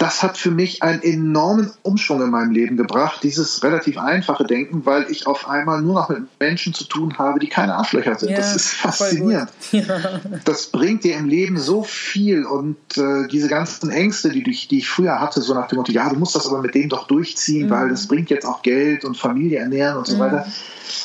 [0.00, 4.86] das hat für mich einen enormen Umschwung in meinem Leben gebracht, dieses relativ einfache Denken,
[4.86, 8.30] weil ich auf einmal nur noch mit Menschen zu tun habe, die keine Arschlöcher sind.
[8.30, 9.50] Ja, das ist faszinierend.
[9.72, 9.84] Ja.
[10.44, 14.88] Das bringt dir im Leben so viel und äh, diese ganzen Ängste, die, die, ich
[14.88, 17.66] früher hatte, so nach dem Motto, ja, du musst das aber mit dem doch durchziehen,
[17.66, 17.70] mhm.
[17.70, 20.20] weil das bringt jetzt auch Geld und Familie ernähren und so mhm.
[20.20, 20.46] weiter.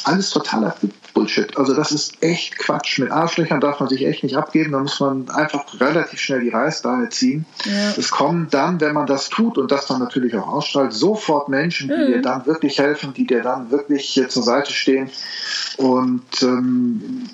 [0.03, 0.75] Alles totaler
[1.15, 1.57] Bullshit.
[1.57, 2.99] Also das ist echt Quatsch.
[2.99, 4.73] Mit Arschlöchern darf man sich echt nicht abgeben.
[4.73, 7.45] Da muss man einfach relativ schnell die Reißleine ziehen.
[7.63, 7.93] Ja.
[7.97, 11.87] Es kommen dann, wenn man das tut und das dann natürlich auch ausstrahlt, sofort Menschen,
[11.87, 12.07] die mhm.
[12.07, 15.09] dir dann wirklich helfen, die dir dann wirklich zur Seite stehen.
[15.77, 17.29] Und ähm,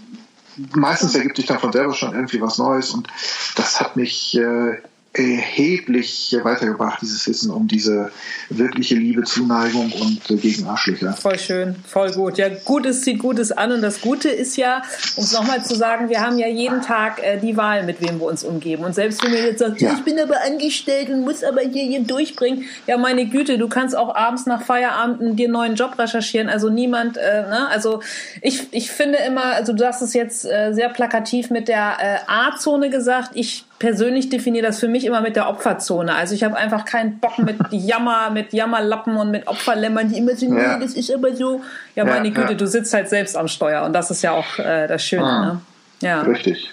[0.76, 2.92] meistens ergibt sich dann von selber schon irgendwie was Neues.
[2.92, 3.08] Und
[3.56, 4.78] das hat mich äh,
[5.14, 8.12] erheblich weitergebracht, dieses Wissen um diese
[8.50, 11.12] wirkliche Liebe, Zuneigung und äh, gegen Arschlöcher.
[11.14, 12.38] Voll schön, voll gut.
[12.38, 14.82] Ja, Gutes zieht Gutes an und das Gute ist ja,
[15.18, 18.20] um es nochmal zu sagen, wir haben ja jeden Tag äh, die Wahl, mit wem
[18.20, 18.86] wir uns umgeben.
[18.86, 19.94] Und selbst wenn wir jetzt sagen, ja.
[19.94, 23.98] ich bin aber angestellt und muss aber hier, hier durchbringen, ja meine Güte, du kannst
[23.98, 26.48] auch abends nach Feierabend dir einen neuen Job recherchieren.
[26.48, 27.68] Also niemand, äh, ne?
[27.68, 28.02] Also
[28.42, 32.18] ich, ich finde immer, also du hast es jetzt äh, sehr plakativ mit der äh,
[32.28, 33.32] A-Zone gesagt.
[33.34, 36.14] Ich persönlich definiere das für mich immer mit der Opferzone.
[36.14, 40.36] Also ich habe einfach keinen Bock mit Jammer, mit Jammerlappen und mit Opferlämmern, die immer
[40.36, 40.78] so, ja.
[40.78, 41.62] nee, das ist aber so.
[41.96, 42.54] Ja, meine ja, Güte, ja.
[42.54, 45.26] du sitzt halt selbst am Steuer und das ist ja auch äh, das Schöne.
[45.26, 45.62] Ah, ne?
[46.02, 46.22] Ja.
[46.22, 46.70] Richtig.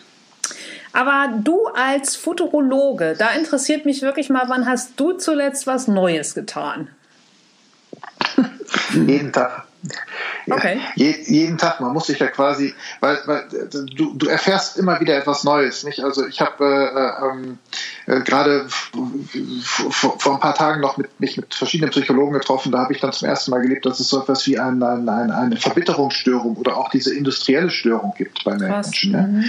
[0.92, 6.34] Aber du als Futurologe, da interessiert mich wirklich mal, wann hast du zuletzt was Neues
[6.34, 6.88] getan?
[8.92, 9.64] Jeden Tag.
[10.50, 10.80] Okay.
[10.94, 13.44] Je, jeden Tag, man muss sich ja quasi, weil, weil
[13.94, 16.02] du, du erfährst immer wieder etwas Neues, nicht?
[16.02, 17.58] Also ich habe äh, ähm,
[18.06, 22.78] äh, gerade vor, vor ein paar Tagen noch mit, mich mit verschiedenen Psychologen getroffen, da
[22.78, 25.30] habe ich dann zum ersten Mal gelebt, dass es so etwas wie ein, ein, ein,
[25.30, 29.12] eine Verbitterungsstörung oder auch diese industrielle Störung gibt bei Menschen.
[29.12, 29.22] Ja?
[29.22, 29.44] Mhm.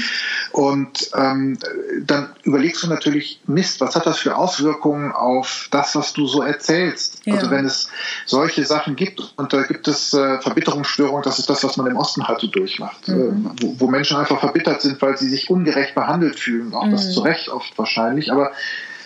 [0.52, 1.58] Und ähm,
[2.02, 6.42] dann überlegst du natürlich, Mist, was hat das für Auswirkungen auf das, was du so
[6.42, 7.22] erzählst?
[7.26, 7.36] Ja.
[7.36, 7.90] Also wenn es
[8.26, 11.88] solche Sachen gibt und da gibt es äh, Verbitterungsstörungen, Verdrängungsstörung, das ist das, was man
[11.88, 13.52] im Osten halt so durchmacht, mhm.
[13.62, 16.92] wo, wo, Menschen einfach verbittert sind, weil sie sich ungerecht behandelt fühlen, auch mhm.
[16.92, 18.52] das zu Recht oft wahrscheinlich, aber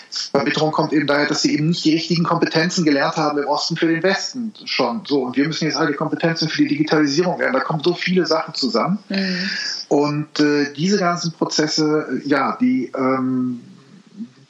[0.09, 3.75] Verbitterung kommt eben daher, dass sie eben nicht die richtigen Kompetenzen gelernt haben im Osten
[3.75, 5.01] für den Westen schon.
[5.07, 7.55] So, und wir müssen jetzt all die Kompetenzen für die Digitalisierung lernen.
[7.55, 8.99] Da kommen so viele Sachen zusammen.
[9.09, 9.49] Mhm.
[9.87, 13.61] Und äh, diese ganzen Prozesse, ja, die ähm,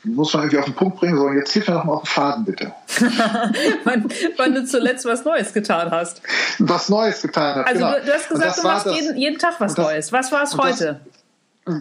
[0.04, 2.08] muss man irgendwie auf den Punkt bringen, sondern jetzt hilf mir doch mal auf den
[2.08, 2.74] Faden, bitte.
[3.84, 6.22] wann, wann, du zuletzt was Neues getan hast.
[6.60, 7.68] Was Neues getan hast.
[7.68, 8.00] Also genau.
[8.00, 10.12] du, du, hast gesagt, du machst jeden, jeden, Tag was das, Neues.
[10.12, 11.00] Was war es heute?
[11.06, 11.14] Das,
[11.66, 11.80] äh,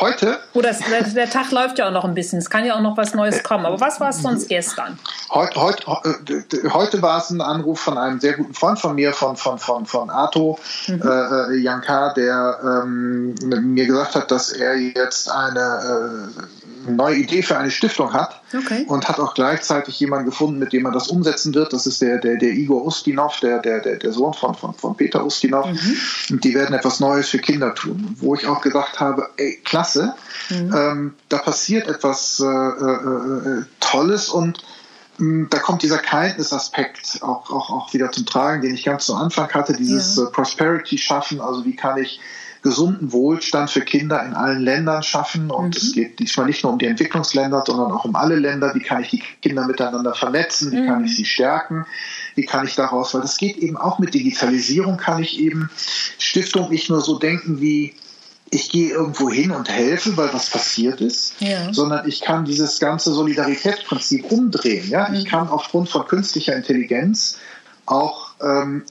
[0.00, 0.38] heute?
[0.54, 2.38] Oh, das, der, der, Tag läuft ja auch noch ein bisschen.
[2.38, 3.66] Es kann ja auch noch was Neues kommen.
[3.66, 4.98] Aber was war es sonst gestern?
[5.30, 9.12] Heute, heute, äh, heute war es ein Anruf von einem sehr guten Freund von mir,
[9.12, 11.02] von, von, von, von Arto mhm.
[11.02, 17.70] äh, der ähm, mir gesagt hat, dass er jetzt eine äh, neue Idee für eine
[17.70, 18.84] Stiftung hat okay.
[18.88, 21.72] und hat auch gleichzeitig jemanden gefunden, mit dem er das umsetzen wird.
[21.72, 24.96] Das ist der, der, der Igor Ustinov, der, der, der, der Sohn von, von, von
[24.96, 25.66] Peter Ustinov.
[25.66, 25.96] Mhm.
[26.30, 28.16] Und die werden etwas Neues für Kinder tun.
[28.20, 30.14] Wo ich auch gesagt habe, ey, klasse,
[30.50, 30.74] mhm.
[30.76, 34.62] ähm, da passiert etwas äh, äh, äh Tolles und
[35.18, 39.14] hm, da kommt dieser Kindness-Aspekt auch, auch, auch wieder zum Tragen, den ich ganz zu
[39.14, 40.24] Anfang hatte, dieses ja.
[40.24, 42.20] Äh, Prosperity schaffen, also wie kann ich
[42.62, 45.50] gesunden Wohlstand für Kinder in allen Ländern schaffen.
[45.50, 45.80] Und mhm.
[45.80, 48.74] es geht diesmal nicht nur um die Entwicklungsländer, sondern auch um alle Länder.
[48.74, 50.70] Wie kann ich die Kinder miteinander vernetzen?
[50.70, 50.86] Wie mhm.
[50.86, 51.84] kann ich sie stärken?
[52.34, 55.70] Wie kann ich daraus, weil das geht eben auch mit Digitalisierung, kann ich eben
[56.18, 57.94] Stiftung nicht nur so denken wie,
[58.50, 61.72] ich gehe irgendwo hin und helfe, weil was passiert ist, ja.
[61.72, 64.88] sondern ich kann dieses ganze Solidaritätsprinzip umdrehen.
[64.90, 65.08] Ja?
[65.08, 65.14] Mhm.
[65.14, 67.38] Ich kann aufgrund von künstlicher Intelligenz
[67.86, 68.84] auch ähm,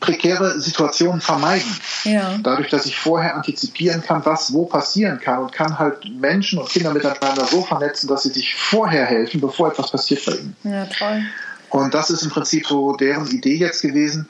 [0.00, 1.76] prekäre Situationen vermeiden.
[2.04, 2.38] Ja.
[2.42, 6.68] Dadurch, dass ich vorher antizipieren kann, was wo passieren kann und kann halt Menschen und
[6.68, 10.56] Kinder miteinander so vernetzen, dass sie sich vorher helfen, bevor etwas passiert bei ihnen.
[10.64, 11.22] Ja, toll.
[11.70, 14.28] Und das ist im Prinzip so deren Idee jetzt gewesen.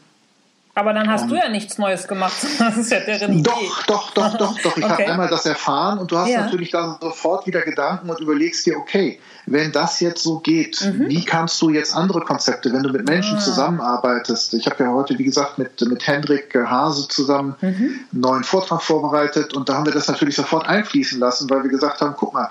[0.78, 2.36] Aber dann hast um, du ja nichts Neues gemacht.
[2.58, 3.50] Das ist ja deren Idee.
[3.50, 4.76] Doch, doch, doch, doch, doch.
[4.76, 4.92] Ich okay.
[4.92, 6.42] habe einmal das erfahren und du hast ja.
[6.42, 11.08] natürlich dann sofort wieder Gedanken und überlegst dir, okay, wenn das jetzt so geht, mhm.
[11.08, 13.40] wie kannst du jetzt andere Konzepte, wenn du mit Menschen ah.
[13.40, 14.54] zusammenarbeitest?
[14.54, 17.68] Ich habe ja heute, wie gesagt, mit, mit Hendrik Hase zusammen mhm.
[18.12, 21.70] einen neuen Vortrag vorbereitet und da haben wir das natürlich sofort einfließen lassen, weil wir
[21.70, 22.50] gesagt haben, guck mal,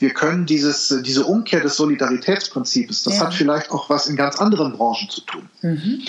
[0.00, 3.26] wir können dieses, diese Umkehr des Solidaritätsprinzips, das ja.
[3.26, 5.48] hat vielleicht auch was in ganz anderen Branchen zu tun.
[5.62, 6.02] Mhm.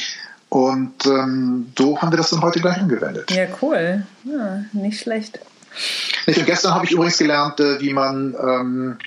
[0.49, 3.29] Und ähm, so haben wir das dann heute gleich angewendet.
[3.31, 4.03] Ja, cool.
[4.23, 5.39] Ja, nicht schlecht.
[6.25, 8.97] Nicht, und gestern habe ich übrigens gelernt, äh, wie man, ähm,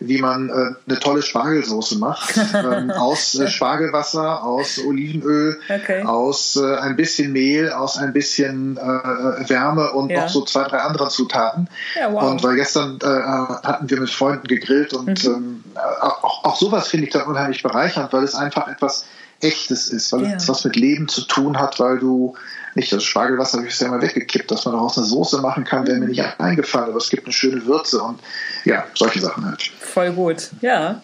[0.00, 2.36] wie man äh, eine tolle Spargelsoße macht.
[2.54, 6.02] ähm, aus äh, Spargelwasser, aus Olivenöl, okay.
[6.02, 10.22] aus äh, ein bisschen Mehl, aus ein bisschen äh, Wärme und ja.
[10.22, 11.68] noch so zwei, drei andere Zutaten.
[11.94, 12.32] Ja, wow.
[12.32, 15.30] Und weil gestern äh, hatten wir mit Freunden gegrillt und mhm.
[15.32, 15.64] ähm,
[16.00, 19.04] auch, auch sowas finde ich dann unheimlich bereichernd, weil es einfach etwas
[19.40, 20.36] echtes ist, weil ja.
[20.36, 22.34] es was mit Leben zu tun hat, weil du
[22.74, 25.86] nicht das Spargelwasser habe ich ja mal weggekippt, dass man daraus eine Soße machen kann,
[25.86, 28.20] wäre mir nicht eingefallen, aber es gibt eine schöne Würze und
[28.64, 29.62] ja, solche Sachen halt.
[29.80, 31.02] Voll gut, ja,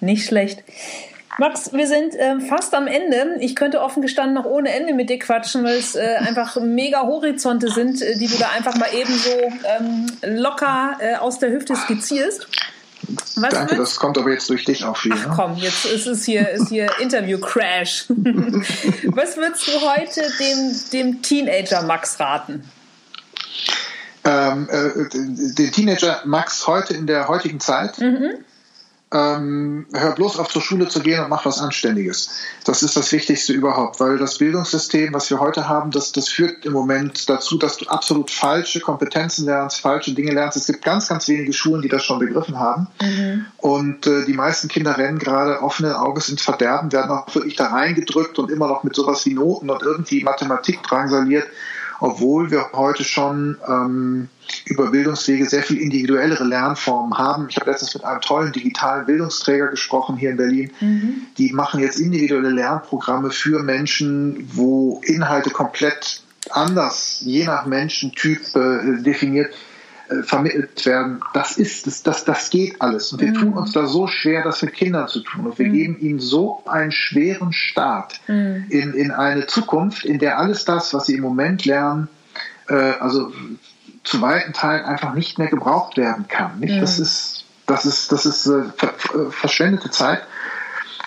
[0.00, 0.62] nicht schlecht.
[1.38, 3.36] Max, wir sind ähm, fast am Ende.
[3.40, 7.02] Ich könnte offen gestanden noch ohne Ende mit dir quatschen, weil es äh, einfach mega
[7.02, 9.30] Horizonte sind, äh, die du da einfach mal eben so
[9.78, 12.46] ähm, locker äh, aus der Hüfte skizzierst.
[13.36, 15.12] Was Danke, das kommt aber jetzt durch dich auch viel.
[15.14, 15.32] Ach, ne?
[15.34, 18.06] komm, jetzt ist es hier, ist hier Interview-Crash.
[18.08, 22.64] Was würdest du heute dem, dem Teenager Max raten?
[24.24, 27.98] Ähm, äh, den Teenager Max heute in der heutigen Zeit?
[27.98, 28.44] Mhm
[29.12, 32.30] ähm, hör bloß auf zur Schule zu gehen und mach was Anständiges.
[32.64, 36.64] Das ist das Wichtigste überhaupt, weil das Bildungssystem, was wir heute haben, das, das führt
[36.64, 40.56] im Moment dazu, dass du absolut falsche Kompetenzen lernst, falsche Dinge lernst.
[40.56, 42.86] Es gibt ganz, ganz wenige Schulen, die das schon begriffen haben.
[43.02, 43.46] Mhm.
[43.56, 47.66] Und äh, die meisten Kinder rennen gerade offene Auges ins Verderben, werden auch wirklich da
[47.66, 51.48] reingedrückt und immer noch mit sowas wie Noten und irgendwie Mathematik drangsaliert
[52.00, 54.28] obwohl wir heute schon ähm,
[54.64, 57.46] über Bildungswege sehr viel individuellere Lernformen haben.
[57.48, 60.72] Ich habe letztens mit einem tollen digitalen Bildungsträger gesprochen hier in Berlin.
[60.80, 61.22] Mhm.
[61.38, 69.02] Die machen jetzt individuelle Lernprogramme für Menschen, wo Inhalte komplett anders, je nach Menschentyp äh,
[69.02, 69.54] definiert
[70.10, 71.20] äh, vermittelt werden.
[71.34, 73.12] Das ist, das, das, das geht alles.
[73.12, 73.34] Und wir mhm.
[73.34, 75.46] tun uns da so schwer, das mit Kindern zu tun.
[75.46, 75.72] Und wir mhm.
[75.72, 78.66] geben ihnen so einen schweren Start mhm.
[78.70, 82.08] in, in eine Zukunft, in der alles das, was sie im Moment lernen,
[82.68, 83.32] äh, also
[84.02, 86.58] zu weiten Teilen einfach nicht mehr gebraucht werden kann.
[86.58, 86.80] Nicht?
[86.80, 88.94] Das ist, das ist, das ist äh, ver
[89.30, 90.22] verschwendete Zeit.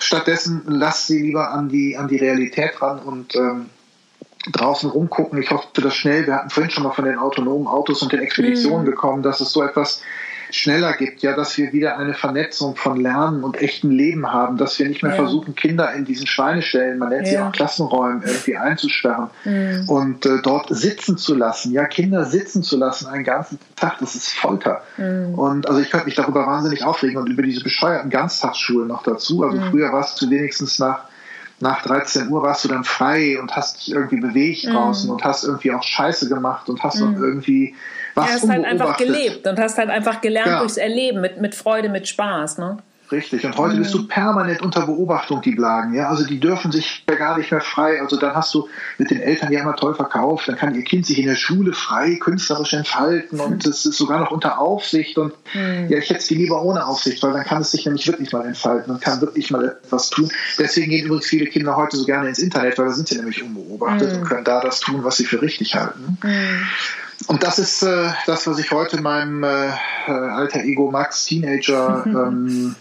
[0.00, 3.66] Stattdessen lasst sie lieber an die, an die Realität ran und ähm,
[4.52, 5.40] draußen rumgucken.
[5.40, 8.20] Ich hoffe, dass schnell, wir hatten vorhin schon mal von den autonomen Autos und den
[8.20, 8.90] Expeditionen mhm.
[8.90, 10.02] gekommen, dass es so etwas
[10.50, 14.78] schneller gibt, ja, dass wir wieder eine Vernetzung von Lernen und echtem Leben haben, dass
[14.78, 15.16] wir nicht mehr ja.
[15.16, 17.30] versuchen, Kinder in diesen Schweinestellen, man nennt ja.
[17.30, 19.88] sie auch Klassenräumen, irgendwie einzusperren mhm.
[19.88, 24.14] und äh, dort sitzen zu lassen, ja, Kinder sitzen zu lassen einen ganzen Tag, das
[24.14, 24.82] ist Folter.
[24.96, 25.34] Mhm.
[25.34, 29.42] Und also ich könnte mich darüber wahnsinnig aufregen und über diese bescheuerten Ganztagsschulen noch dazu.
[29.42, 29.70] Also mhm.
[29.70, 31.04] früher warst du wenigstens nach
[31.64, 34.70] nach 13 Uhr warst du dann frei und hast dich irgendwie bewegt mm.
[34.70, 37.16] draußen und hast irgendwie auch Scheiße gemacht und hast mm.
[37.16, 37.74] irgendwie
[38.14, 40.58] was ja, hast halt einfach gelebt und hast halt einfach gelernt ja.
[40.60, 42.76] durchs Erleben mit, mit Freude, mit Spaß, ne?
[43.12, 43.44] Richtig.
[43.44, 43.80] Und heute mhm.
[43.80, 45.94] bist du permanent unter Beobachtung, die Blagen.
[45.94, 48.00] Ja, also die dürfen sich ja gar nicht mehr frei.
[48.00, 50.48] Also dann hast du mit den Eltern ja immer toll verkauft.
[50.48, 54.20] Dann kann ihr Kind sich in der Schule frei künstlerisch entfalten und es ist sogar
[54.20, 55.18] noch unter Aufsicht.
[55.18, 55.88] Und mhm.
[55.88, 58.46] ja, ich hätte es lieber ohne Aufsicht, weil dann kann es sich nämlich wirklich mal
[58.46, 60.30] entfalten und kann wirklich mal etwas tun.
[60.58, 63.42] Deswegen gehen übrigens viele Kinder heute so gerne ins Internet, weil da sind sie nämlich
[63.42, 64.18] unbeobachtet mhm.
[64.20, 66.18] und können da das tun, was sie für richtig halten.
[66.22, 66.66] Mhm.
[67.26, 69.70] Und das ist äh, das, was ich heute meinem äh,
[70.06, 72.74] alter Ego Max Teenager ähm,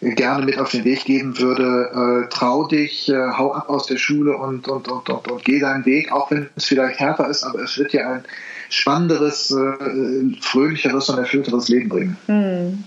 [0.00, 2.24] gerne mit auf den Weg geben würde.
[2.24, 5.60] Äh, trau dich, äh, hau ab aus der Schule und, und, und, und, und geh
[5.60, 8.24] deinen Weg, auch wenn es vielleicht härter ist, aber es wird dir ein
[8.68, 12.16] spannenderes, äh, fröhlicheres und erfüllteres Leben bringen.
[12.26, 12.84] Hm.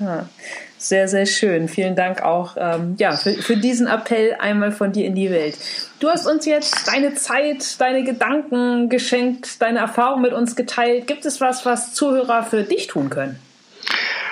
[0.00, 0.28] Ja.
[0.76, 1.66] Sehr, sehr schön.
[1.68, 5.56] Vielen Dank auch ähm, ja, für, für diesen Appell einmal von dir in die Welt.
[5.98, 11.08] Du hast uns jetzt deine Zeit, deine Gedanken geschenkt, deine Erfahrung mit uns geteilt.
[11.08, 13.40] Gibt es was, was Zuhörer für dich tun können?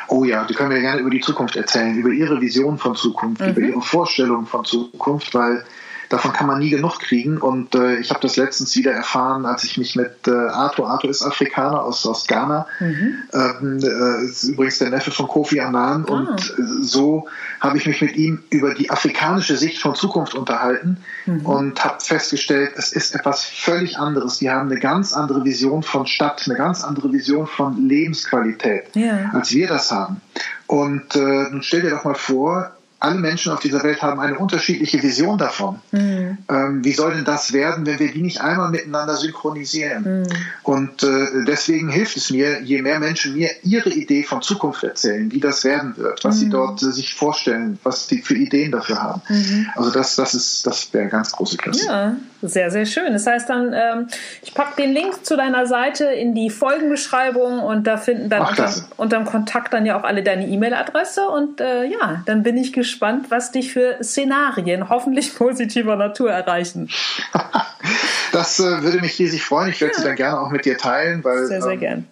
[0.08, 3.40] Oh ja, die können wir gerne über die Zukunft erzählen, über ihre Vision von Zukunft,
[3.40, 3.48] mhm.
[3.48, 5.64] über ihre Vorstellung von Zukunft, weil
[6.08, 7.38] davon kann man nie genug kriegen.
[7.38, 11.10] Und äh, ich habe das letztens wieder erfahren, als ich mich mit äh, Arthur, Arthur
[11.10, 13.14] ist Afrikaner aus, aus Ghana, mhm.
[13.32, 16.04] ähm, äh, ist übrigens der Neffe von Kofi Annan.
[16.08, 16.12] Ah.
[16.12, 17.26] Und äh, so
[17.60, 21.46] habe ich mich mit ihm über die afrikanische Sicht von Zukunft unterhalten mhm.
[21.46, 24.38] und habe festgestellt, es ist etwas völlig anderes.
[24.38, 29.30] Die haben eine ganz andere Vision von Stadt, eine ganz andere Vision von Lebensqualität, ja.
[29.32, 30.20] als wir das haben.
[30.66, 31.18] Und äh,
[31.50, 35.36] nun stell dir doch mal vor, alle Menschen auf dieser Welt haben eine unterschiedliche Vision
[35.36, 35.80] davon.
[35.92, 36.38] Mhm.
[36.48, 40.22] Ähm, wie soll denn das werden, wenn wir die nicht einmal miteinander synchronisieren?
[40.22, 40.26] Mhm.
[40.62, 45.30] Und äh, deswegen hilft es mir, je mehr Menschen mir ihre Idee von Zukunft erzählen,
[45.30, 46.40] wie das werden wird, was mhm.
[46.40, 49.22] sie dort äh, sich vorstellen, was die für Ideen dafür haben.
[49.28, 49.66] Mhm.
[49.74, 51.86] Also das, das ist, das wäre ganz große Klasse.
[51.86, 52.16] Ja,
[52.48, 53.12] sehr, sehr schön.
[53.12, 54.08] Das heißt dann, ähm,
[54.42, 58.70] ich packe den Link zu deiner Seite in die Folgenbeschreibung und da finden dann unter,
[58.96, 63.26] unterm Kontakt dann ja auch alle deine E-Mail-Adresse und äh, ja, dann bin ich gespannt,
[63.30, 66.88] was dich für Szenarien hoffentlich positiver Natur erreichen.
[68.32, 69.70] das äh, würde mich riesig freuen.
[69.70, 70.00] Ich werde ja.
[70.00, 72.06] sie dann gerne auch mit dir teilen, weil sehr, sehr ähm, gern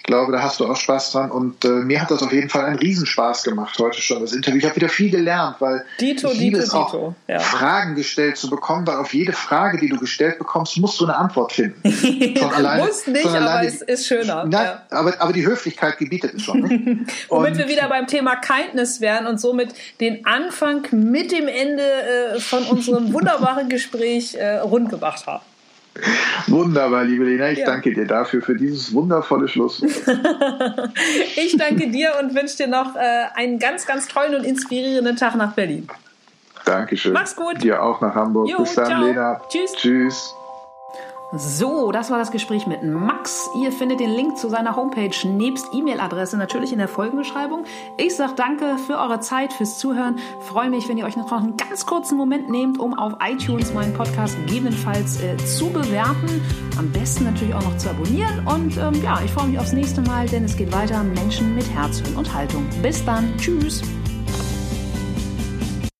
[0.00, 1.30] ich glaube, da hast du auch Spaß dran.
[1.30, 4.58] Und äh, mir hat das auf jeden Fall einen Riesenspaß gemacht heute schon, das Interview.
[4.58, 7.14] Ich habe wieder viel gelernt, weil Dito, ich liebe Dito, es auch, Dito.
[7.28, 7.38] Ja.
[7.38, 11.16] Fragen gestellt zu bekommen, weil auf jede Frage, die du gestellt bekommst, musst du eine
[11.16, 11.82] Antwort finden.
[12.38, 14.46] Von alleine, Muss nicht, alleine, aber es ist schöner.
[14.46, 14.82] Nein, ja.
[14.88, 16.60] aber, aber die Höflichkeit gebietet es schon.
[16.62, 17.04] Ne?
[17.28, 22.40] Womit wir wieder beim Thema Kindness wären und somit den Anfang mit dem Ende äh,
[22.40, 25.42] von unserem wunderbaren Gespräch äh, rund gemacht haben.
[26.46, 27.50] Wunderbar, liebe Lena.
[27.50, 27.66] Ich ja.
[27.66, 29.90] danke dir dafür, für dieses wundervolle Schlusswort.
[31.36, 35.36] ich danke dir und wünsche dir noch äh, einen ganz, ganz tollen und inspirierenden Tag
[35.36, 35.88] nach Berlin.
[36.64, 37.12] Dankeschön.
[37.12, 37.62] Mach's gut.
[37.62, 38.48] Dir auch nach Hamburg.
[38.48, 39.04] Jo, Bis dann, ciao.
[39.04, 39.40] Lena.
[39.48, 39.72] Tschüss.
[39.76, 40.34] Tschüss.
[41.32, 43.50] So, das war das Gespräch mit Max.
[43.54, 47.64] Ihr findet den Link zu seiner Homepage nebst E-Mail-Adresse natürlich in der Folgenbeschreibung.
[47.96, 50.18] Ich sage danke für eure Zeit, fürs Zuhören.
[50.40, 53.94] Freue mich, wenn ihr euch noch einen ganz kurzen Moment nehmt, um auf iTunes meinen
[53.94, 56.42] Podcast gegebenenfalls äh, zu bewerten.
[56.76, 58.44] Am besten natürlich auch noch zu abonnieren.
[58.46, 61.68] Und ähm, ja, ich freue mich aufs nächste Mal, denn es geht weiter Menschen mit
[61.70, 62.66] Herz, und Haltung.
[62.82, 63.36] Bis dann.
[63.36, 63.82] Tschüss.